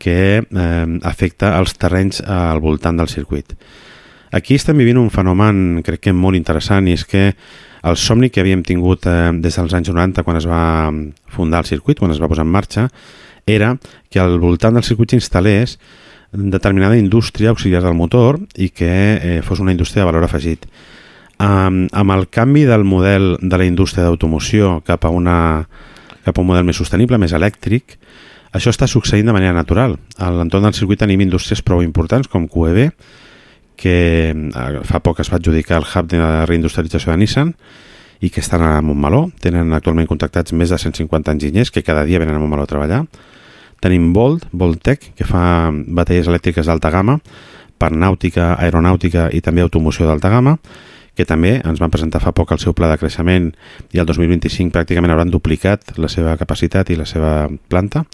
[0.00, 3.56] que eh, afecta els terrenys al voltant del circuit.
[4.30, 7.32] Aquí estem vivint un fenomen, crec que molt interessant, i és que
[7.82, 10.62] el somni que havíem tingut eh, des dels anys 90, quan es va
[11.34, 12.86] fundar el circuit, quan es va posar en marxa,
[13.42, 13.74] era
[14.08, 15.80] que al voltant del circuit s'instal·lés
[16.32, 20.66] determinada indústria auxiliar del motor i que eh, fos una indústria de valor afegit
[21.40, 25.66] amb, amb el canvi del model de la indústria d'automoció cap, a una,
[26.24, 27.96] cap a un model més sostenible, més elèctric,
[28.52, 29.96] això està succeint de manera natural.
[30.18, 32.90] A l'entorn del circuit tenim indústries prou importants com QEB,
[33.80, 33.96] que
[34.34, 36.20] eh, fa poc es va adjudicar el hub de
[36.50, 37.54] reindustrialització de Nissan
[38.20, 39.28] i que estan a Montmeló.
[39.40, 43.04] Tenen actualment contactats més de 150 enginyers que cada dia venen a Montmeló a treballar.
[43.80, 47.18] Tenim Volt, Voltec, que fa bateries elèctriques d'alta gamma
[47.80, 50.58] per nàutica, aeronàutica i també automoció d'alta gamma
[51.16, 53.50] que també ens van presentar fa poc el seu pla de creixement
[53.92, 58.04] i el 2025 pràcticament hauran duplicat la seva capacitat i la seva planta.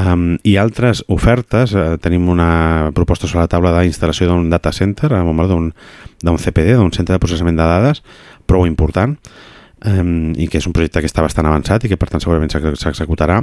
[0.00, 5.10] Um, I altres ofertes, uh, tenim una proposta sobre la taula d'instal·lació d'un data center,
[5.10, 8.02] d'un CPD, d'un centre de processament de dades,
[8.48, 9.16] prou important,
[9.84, 12.52] um, i que és un projecte que està bastant avançat i que per tant segurament
[12.52, 13.42] s'executarà.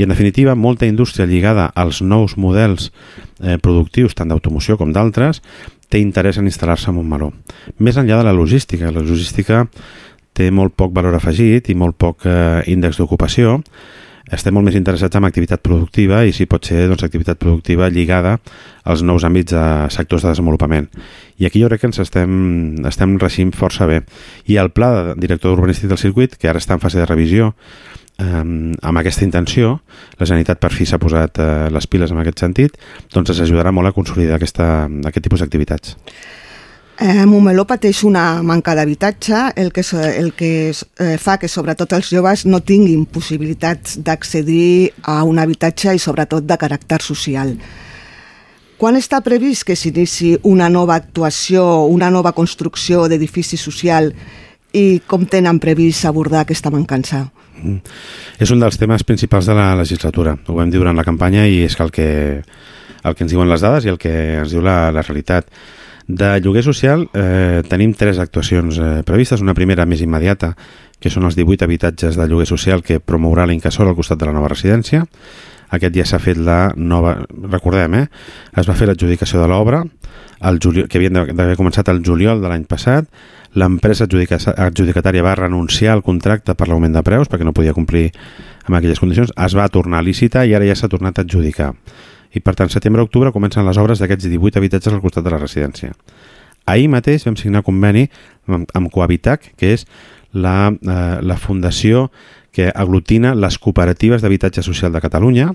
[0.00, 2.86] I en definitiva, molta indústria lligada als nous models
[3.44, 5.42] eh, productius, tant d'automoció com d'altres,
[5.92, 7.34] té interès en instal·lar-se a Montmeló.
[7.84, 9.66] Més enllà de la logística, la logística
[10.32, 13.58] té molt poc valor afegit i molt poc eh, índex d'ocupació,
[14.30, 18.36] estem molt més interessats en activitat productiva i si pot ser doncs, activitat productiva lligada
[18.84, 20.88] als nous àmbits de sectors de desenvolupament.
[21.38, 22.32] I aquí jo crec que ens estem,
[22.86, 24.02] estem reixint força bé.
[24.46, 27.52] I el pla de director urbanístic del circuit, que ara està en fase de revisió,
[28.20, 29.80] eh, amb aquesta intenció,
[30.18, 32.78] la Generalitat per fi s'ha posat eh, les piles en aquest sentit,
[33.12, 35.96] doncs ens ajudarà molt a consolidar aquesta, aquest tipus d'activitats.
[37.00, 39.80] Eh, Montmeló pateix una manca d'habitatge, el que,
[40.20, 45.94] el que eh, fa que sobretot els joves no tinguin possibilitats d'accedir a un habitatge
[45.96, 47.54] i sobretot de caràcter social.
[48.76, 54.12] Quan està previst que s'inici una nova actuació, una nova construcció d'edifici social
[54.76, 57.24] i com tenen previst abordar aquesta mancança?
[57.62, 57.80] Mm.
[58.44, 60.36] És un dels temes principals de la legislatura.
[60.48, 62.08] Ho vam dir durant la campanya i és que el que,
[63.04, 65.48] el que ens diuen les dades i el que ens diu la, la realitat.
[66.10, 69.42] De lloguer social eh, tenim tres actuacions eh, previstes.
[69.44, 70.54] Una primera més immediata,
[70.98, 74.34] que són els 18 habitatges de lloguer social que promourà l'Incasol al costat de la
[74.34, 75.04] nova residència.
[75.70, 77.14] Aquest ja s'ha fet la nova...
[77.30, 78.06] Recordem, eh?
[78.58, 79.84] Es va fer l'adjudicació de l'obra,
[80.58, 83.06] juliol, que havien d'haver començat el juliol de l'any passat.
[83.54, 88.08] L'empresa adjudica- adjudicatària va renunciar al contracte per l'augment de preus perquè no podia complir
[88.66, 89.30] amb aquelles condicions.
[89.38, 91.70] Es va tornar a licitar i ara ja s'ha tornat a adjudicar.
[92.34, 95.94] I per tant, setembre-octubre comencen les obres d'aquests 18 habitatges al costat de la residència.
[96.70, 98.06] Ahir mateix vam signar conveni
[98.46, 99.86] amb, amb Cohabitac, que és
[100.32, 102.10] la, eh, la fundació
[102.52, 105.50] que aglutina les cooperatives d'habitatge social de Catalunya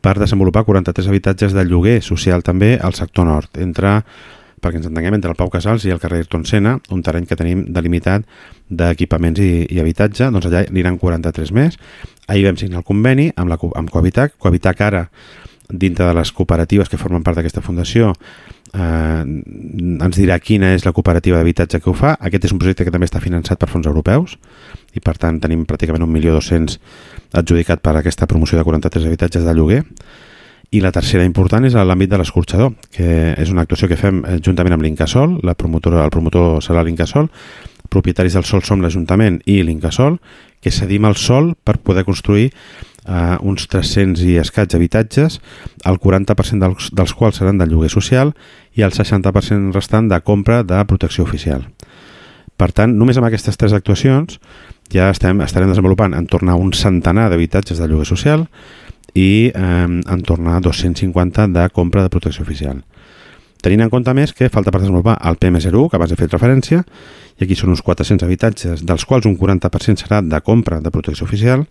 [0.00, 4.00] per desenvolupar 43 habitatges de lloguer social també al sector nord, entre
[4.60, 7.36] perquè ens entenguem, entre el Pau Casals i el carrer Ayrton Senna, un terreny que
[7.36, 8.26] tenim delimitat
[8.68, 11.78] d'equipaments i, i habitatge, doncs allà aniran 43 més.
[12.28, 14.36] Ahir vam signar el conveni amb, la, amb Cohabitac.
[14.38, 15.06] Cohabitac ara,
[15.72, 18.12] dintre de les cooperatives que formen part d'aquesta fundació,
[18.74, 22.16] eh, ens dirà quina és la cooperativa d'habitatge que ho fa.
[22.20, 24.36] Aquest és un projecte que també està finançat per fons europeus
[24.94, 26.78] i per tant tenim pràcticament 1.200.000
[27.40, 29.84] adjudicat per aquesta promoció de 43 habitatges de lloguer.
[30.70, 34.38] I la tercera important és l'àmbit de l'escorxador, que és una actuació que fem eh,
[34.38, 37.26] juntament amb l'Incasol, la promotora, el promotor serà l'Incasol,
[37.90, 40.20] propietaris del sol som l'Ajuntament i l'Incasol,
[40.62, 42.52] que cedim el sol per poder construir
[43.06, 45.40] eh, uns 300 i escaig habitatges,
[45.86, 48.34] el 40% dels, dels quals seran de lloguer social
[48.76, 51.66] i el 60% restant de compra de protecció oficial.
[52.60, 54.36] Per tant, només amb aquestes tres actuacions
[54.92, 58.44] ja estem, estarem desenvolupant en torn a un centenar d'habitatges de lloguer social
[59.14, 62.82] i eh, en torn a 250 de compra de protecció oficial.
[63.60, 66.80] Tenint en compte més que falta per desenvolupar el PM01, que abans he fet referència,
[67.36, 71.28] i aquí són uns 400 habitatges, dels quals un 40% serà de compra de protecció
[71.28, 71.66] oficial,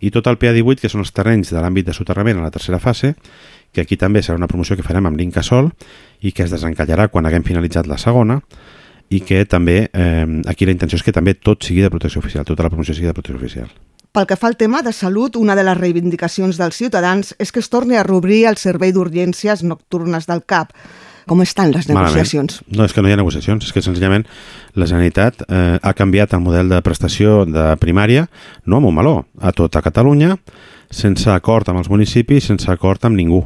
[0.00, 2.80] i tot el PA18, que són els terrenys de l'àmbit de soterrament a la tercera
[2.82, 3.14] fase,
[3.72, 5.70] que aquí també serà una promoció que farem amb l'Incasol
[6.22, 8.40] i que es desencallarà quan haguem finalitzat la segona,
[9.08, 12.44] i que també, eh, aquí la intenció és que també tot sigui de protecció oficial,
[12.44, 13.70] tota la promoció sigui de protecció oficial.
[14.16, 17.60] Pel que fa al tema de salut, una de les reivindicacions dels ciutadans és que
[17.60, 20.72] es torni a reobrir el servei d'urgències nocturnes del CAP.
[21.26, 22.60] Com estan les negociacions?
[22.60, 22.78] Malament.
[22.78, 24.26] No, és que no hi ha negociacions, és que senzillament
[24.78, 28.28] la Generalitat eh, ha canviat el model de prestació de primària,
[28.64, 30.36] no a Montmeló, a tota Catalunya,
[30.94, 33.42] sense acord amb els municipis, sense acord amb ningú.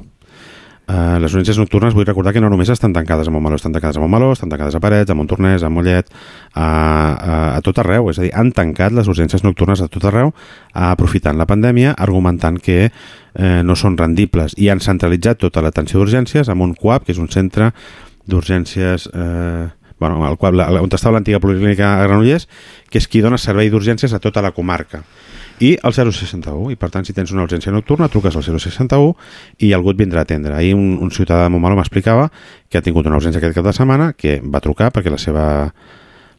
[0.91, 3.99] Uh, les urgències nocturnes vull recordar que no només estan tancades a Montmeló, estan tancades
[3.99, 8.09] a Montmeló, estan tancades a Parets, a Montornès, a Mollet, a, a, a tot arreu,
[8.11, 10.33] és a dir, han tancat les urgències nocturnes a tot arreu,
[10.75, 16.51] aprofitant la pandèmia, argumentant que eh, no són rendibles i han centralitzat tota l'atenció d'urgències
[16.51, 17.71] amb un CUAP, que és un centre
[18.27, 19.69] d'urgències eh,
[20.01, 22.49] bueno, el qual, on estava l'antiga policlínica a Granollers,
[22.91, 25.05] que és qui dona servei d'urgències a tota la comarca
[25.61, 29.11] i el 061, i per tant si tens una urgència nocturna truques al 061
[29.61, 30.55] i algú et vindrà a atendre.
[30.57, 32.31] Ahir un, un ciutadà de Montmeló m'explicava
[32.71, 35.45] que ha tingut una urgència aquest cap de setmana, que va trucar perquè la seva,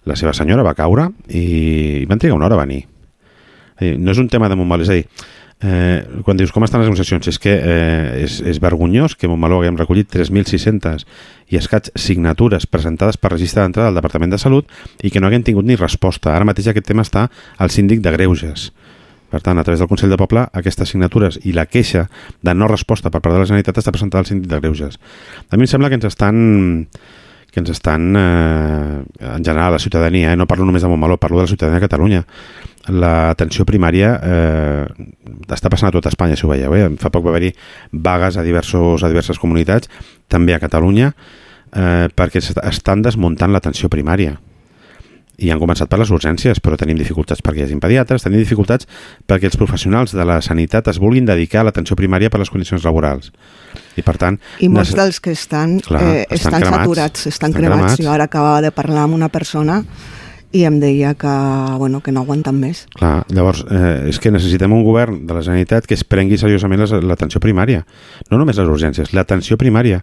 [0.10, 2.82] la seva senyora va caure i van trigar una hora a venir.
[4.02, 5.06] No és un tema de Montmeló, és a dir,
[5.64, 9.62] eh, quan dius com estan les negociacions, és que eh, és, és vergonyós que Montmeló
[9.62, 11.06] haguem recollit 3.600
[11.54, 14.70] i escaig signatures presentades per registre d'entrada del Departament de Salut
[15.04, 16.34] i que no haguem tingut ni resposta.
[16.36, 18.72] Ara mateix aquest tema està al síndic de Greuges.
[19.32, 22.10] Per tant, a través del Consell de Poble, aquestes signatures i la queixa
[22.44, 25.00] de no resposta per part de la Generalitat està presentada al síndic de Greuges.
[25.50, 26.90] A mi em sembla que ens estan
[27.52, 31.38] que ens estan, eh, en general, la ciutadania, eh, no parlo només de Montmeló, parlo
[31.38, 32.26] de la ciutadania de Catalunya.
[32.88, 34.86] L'atenció primària eh,
[35.52, 36.74] està passant a tota Espanya, si ho veieu.
[36.74, 36.88] Eh?
[36.98, 37.52] Fa poc va haver-hi
[37.92, 39.92] vagues a, diversos, a diverses comunitats,
[40.28, 41.12] també a Catalunya,
[41.76, 44.40] eh, perquè estan desmuntant l'atenció primària
[45.42, 48.88] i han començat per les urgències, però tenim dificultats perquè hi hagi pediatres, tenim dificultats
[49.28, 52.86] perquè els professionals de la sanitat es vulguin dedicar a l'atenció primària per les condicions
[52.86, 53.32] laborals.
[53.98, 54.40] I per tant...
[54.62, 57.78] I molts dels que estan, Clar, eh, estan estan, cremats, saturats, estan, estan cremats.
[57.82, 58.04] cremats.
[58.06, 59.82] Jo ara acabava de parlar amb una persona
[60.52, 61.32] i em deia que,
[61.80, 62.84] bueno, que no aguanten més.
[62.98, 66.84] Clar, llavors, eh, és que necessitem un govern de la Generalitat que es prengui seriosament
[67.08, 67.86] l'atenció primària.
[68.30, 70.02] No només les urgències, l'atenció primària.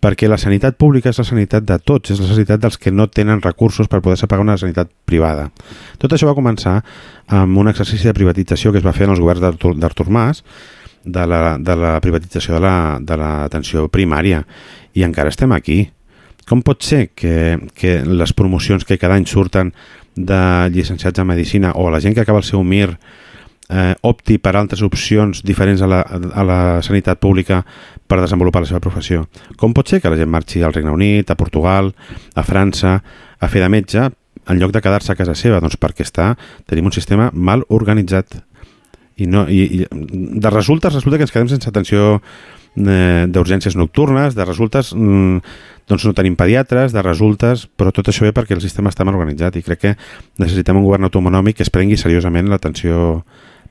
[0.00, 3.08] Perquè la sanitat pública és la sanitat de tots, és la sanitat dels que no
[3.08, 5.48] tenen recursos per poder-se pagar una sanitat privada.
[5.98, 6.82] Tot això va començar
[7.32, 9.40] amb un exercici de privatització que es va fer en els governs
[9.80, 10.44] d'Artur Mas,
[11.06, 14.44] de la, de la privatització de la- l'atenció primària.
[14.94, 15.90] I encara estem aquí.
[16.46, 19.72] Com pot ser que, que les promocions que cada any surten
[20.16, 22.98] de llicenciats en Medicina o la gent que acaba el seu MIR
[23.68, 27.62] eh, opti per altres opcions diferents a la, a la sanitat pública
[28.06, 29.26] per desenvolupar la seva professió?
[29.56, 31.92] Com pot ser que la gent marxi al Regne Unit, a Portugal,
[32.34, 32.98] a França,
[33.38, 34.08] a fer de metge,
[34.46, 35.60] en lloc de quedar-se a casa seva?
[35.62, 36.34] Doncs perquè està,
[36.66, 38.38] tenim un sistema mal organitzat.
[39.16, 44.36] I, no, i, i de resultes resulta que ens quedem sense atenció eh, d'urgències nocturnes,
[44.36, 45.40] de resultes mm,
[45.88, 49.16] doncs no tenim pediatres, de resultes, però tot això ve perquè el sistema està mal
[49.16, 49.94] organitzat i crec que
[50.42, 53.22] necessitem un govern autonòmic que es prengui seriosament l'atenció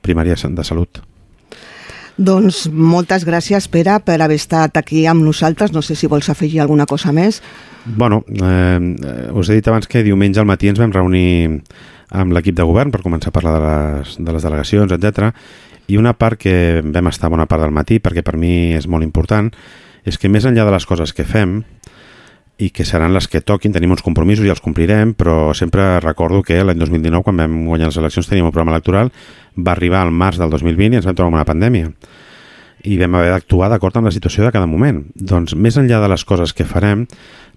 [0.06, 1.02] primària de salut.
[2.16, 5.74] Doncs moltes gràcies, Pere, per haver estat aquí amb nosaltres.
[5.74, 7.42] No sé si vols afegir alguna cosa més.
[7.84, 11.60] Bueno, eh, eh, us he dit abans que diumenge al matí ens vam reunir
[12.10, 15.28] amb l'equip de govern per començar a parlar de les, de les delegacions, etc.
[15.92, 19.04] I una part que vam estar bona part del matí, perquè per mi és molt
[19.04, 19.52] important,
[20.06, 21.60] és que més enllà de les coses que fem,
[22.58, 26.40] i que seran les que toquin, tenim uns compromisos i els complirem, però sempre recordo
[26.42, 29.12] que l'any 2019, quan vam guanyar les eleccions, teníem un programa electoral,
[29.56, 31.90] va arribar al març del 2020 i ens vam trobar amb una pandèmia.
[32.86, 35.02] I vam haver d'actuar d'acord amb la situació de cada moment.
[35.14, 37.04] Doncs, més enllà de les coses que farem,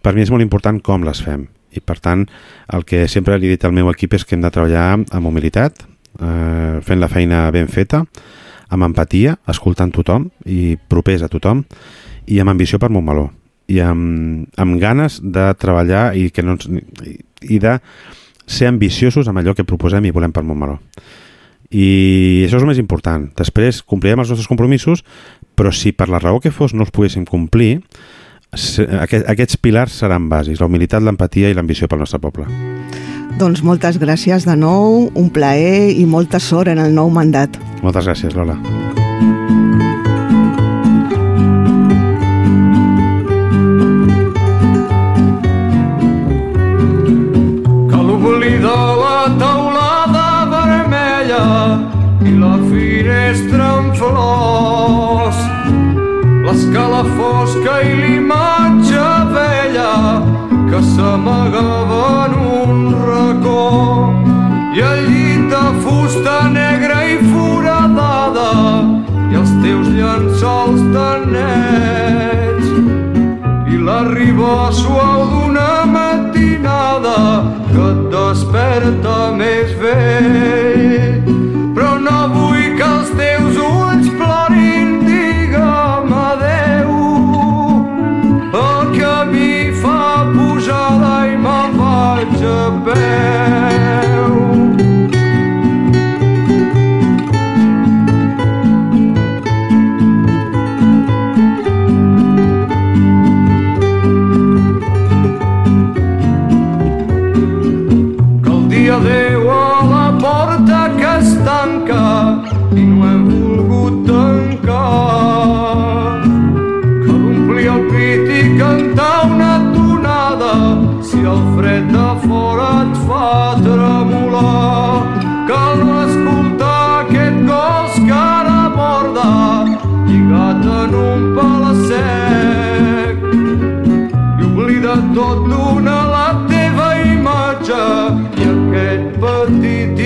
[0.04, 1.47] per mi és molt important com les fem.
[1.72, 2.26] I, per tant,
[2.74, 5.32] el que sempre li he dit al meu equip és que hem de treballar amb
[5.32, 5.86] humilitat,
[6.20, 8.04] eh, fent la feina ben feta,
[8.70, 11.64] amb empatia, escoltant tothom i propers a tothom,
[12.28, 13.30] i amb ambició per Montmeló
[13.70, 16.68] i amb, amb ganes de treballar i, que no ens,
[17.06, 17.18] i,
[17.56, 17.78] i de
[18.50, 20.80] ser ambiciosos amb allò que proposem i volem per Montmeló.
[21.70, 23.28] I això és el més important.
[23.38, 25.04] Després complirem els nostres compromisos,
[25.54, 27.78] però si per la raó que fos no els poguéssim complir,
[28.50, 32.50] aquests pilars seran bàsics, la humilitat, l'empatia i l'ambició pel nostre poble.
[33.40, 37.62] Doncs moltes gràcies de nou, un plaer i molta sort en el nou mandat.
[37.86, 38.58] Moltes gràcies, Lola.
[53.30, 55.40] Finestra en flors.
[56.46, 60.24] L'escala fosca i l'imatge vella
[60.70, 64.14] que s'amagava en un racó.
[64.76, 68.50] I el llit de fusta negra i foradada
[69.32, 72.68] i els teus llençols tan nets
[73.70, 77.18] i la riba suau d'una matinada
[77.70, 80.79] que et desperta més vell.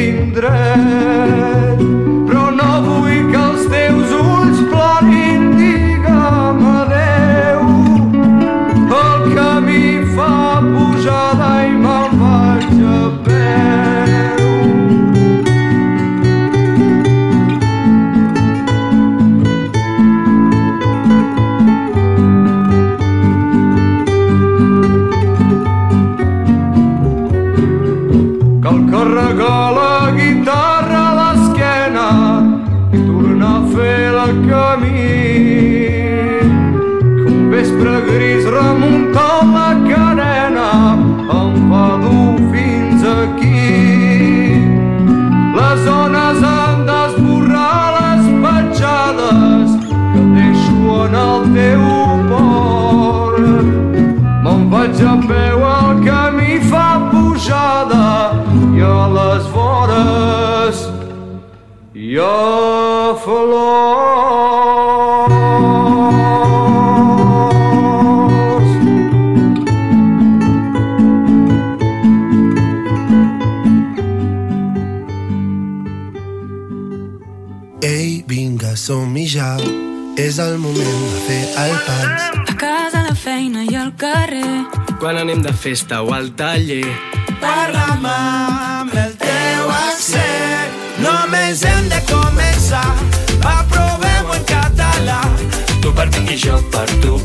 [0.03, 1.32] Petit
[85.03, 86.85] Quan anem de festa o al taller.
[87.41, 90.77] Parla'm amb el teu accent.
[91.03, 92.85] Només hem de començar.
[93.43, 95.19] Va, provem-ho en català.
[95.84, 97.19] Tu per mi i jo per tu.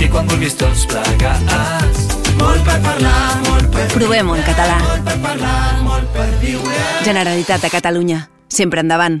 [0.00, 2.08] I quan vulguis tots plegats.
[2.40, 4.80] Molt per parlar, molt per Provem-ho en català.
[4.88, 6.80] Molt per parlar, molt per viure.
[7.04, 8.22] Generalitat de Catalunya.
[8.48, 9.20] Sempre endavant.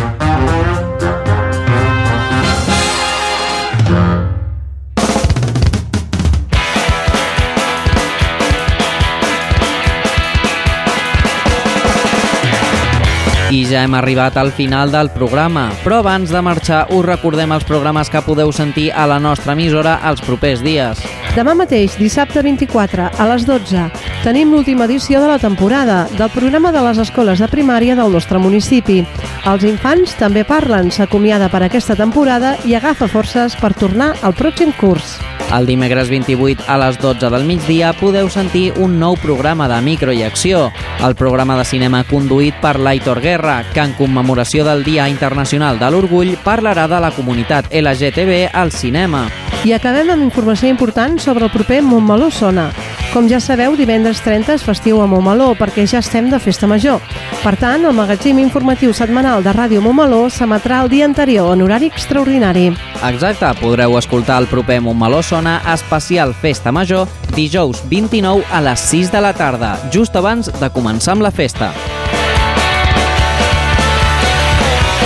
[13.51, 17.65] I ja hem arribat al final del programa, però abans de marxar us recordem els
[17.67, 21.01] programes que podeu sentir a la nostra emissora els propers dies.
[21.35, 23.83] Demà mateix, dissabte 24, a les 12,
[24.23, 28.39] tenim l'última edició de la temporada del programa de les escoles de primària del nostre
[28.39, 29.01] municipi.
[29.43, 34.71] Els infants també parlen, s'acomiada per aquesta temporada i agafa forces per tornar al pròxim
[34.79, 35.19] curs.
[35.51, 40.13] El dimecres 28 a les 12 del migdia podeu sentir un nou programa de micro
[40.15, 40.69] i acció,
[41.03, 45.91] el programa de cinema conduït per l'Aitor Guerra, que en commemoració del Dia Internacional de
[45.91, 49.25] l'Orgull parlarà de la comunitat LGTB al cinema.
[49.67, 52.69] I acabem amb informació important sobre el proper Montmeló Sona.
[53.11, 57.01] Com ja sabeu, divendres 30 és festiu a Montmeló perquè ja estem de festa major.
[57.41, 61.89] Per tant, el magatzim informatiu setmanal de Ràdio Montmeló s'emetrà el dia anterior en horari
[61.91, 62.69] extraordinari.
[63.09, 67.03] Exacte, podreu escoltar el proper Montmeló Sona especial Festa Major
[67.35, 71.73] dijous 29 a les 6 de la tarda, just abans de començar amb la festa.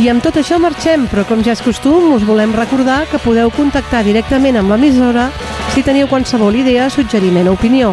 [0.04, 3.50] I amb tot això marxem, però com ja és costum, us volem recordar que podeu
[3.56, 5.32] contactar directament amb l'emissora
[5.76, 7.90] si teniu qualsevol idea, suggeriment o opinió,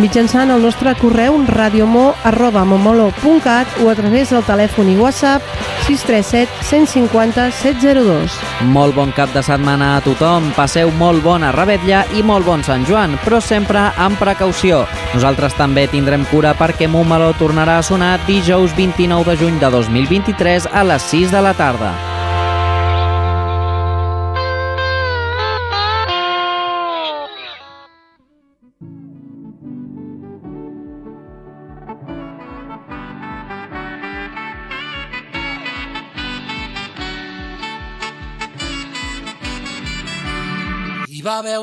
[0.00, 5.44] mitjançant el nostre correu radiomo.momolo.cat o a través del telèfon i WhatsApp
[5.84, 8.40] 637 150 702.
[8.72, 12.88] Molt bon cap de setmana a tothom, passeu molt bona rebetlla i molt bon Sant
[12.88, 14.88] Joan, però sempre amb precaució.
[15.12, 20.72] Nosaltres també tindrem cura perquè Montmeló tornarà a sonar dijous 29 de juny de 2023
[20.72, 22.15] a les 6 de la tarda.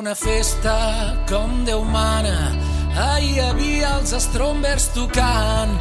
[0.03, 2.51] Una festa com Déu mana.
[2.99, 5.71] Ahir hi havia els Strombers tocant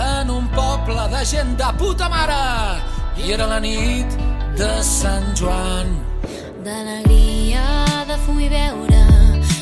[0.00, 2.40] en un poble de gent de puta mare.
[3.22, 4.18] I era la nit
[4.58, 5.94] de Sant Joan.
[6.66, 7.62] D'alegria,
[8.10, 9.04] de fum i beure,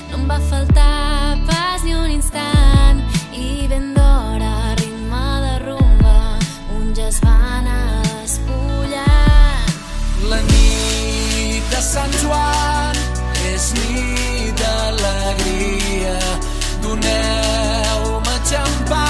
[0.08, 3.04] no em va faltar pas ni un instant.
[3.36, 6.18] I ben d'hora, ritme de rumba,
[6.80, 9.72] un es va anar despullant.
[10.32, 12.95] La nit de Sant Joan
[13.56, 16.16] és nit d'alegria.
[16.84, 19.05] Doneu-me xampany,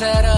[0.00, 0.37] la nit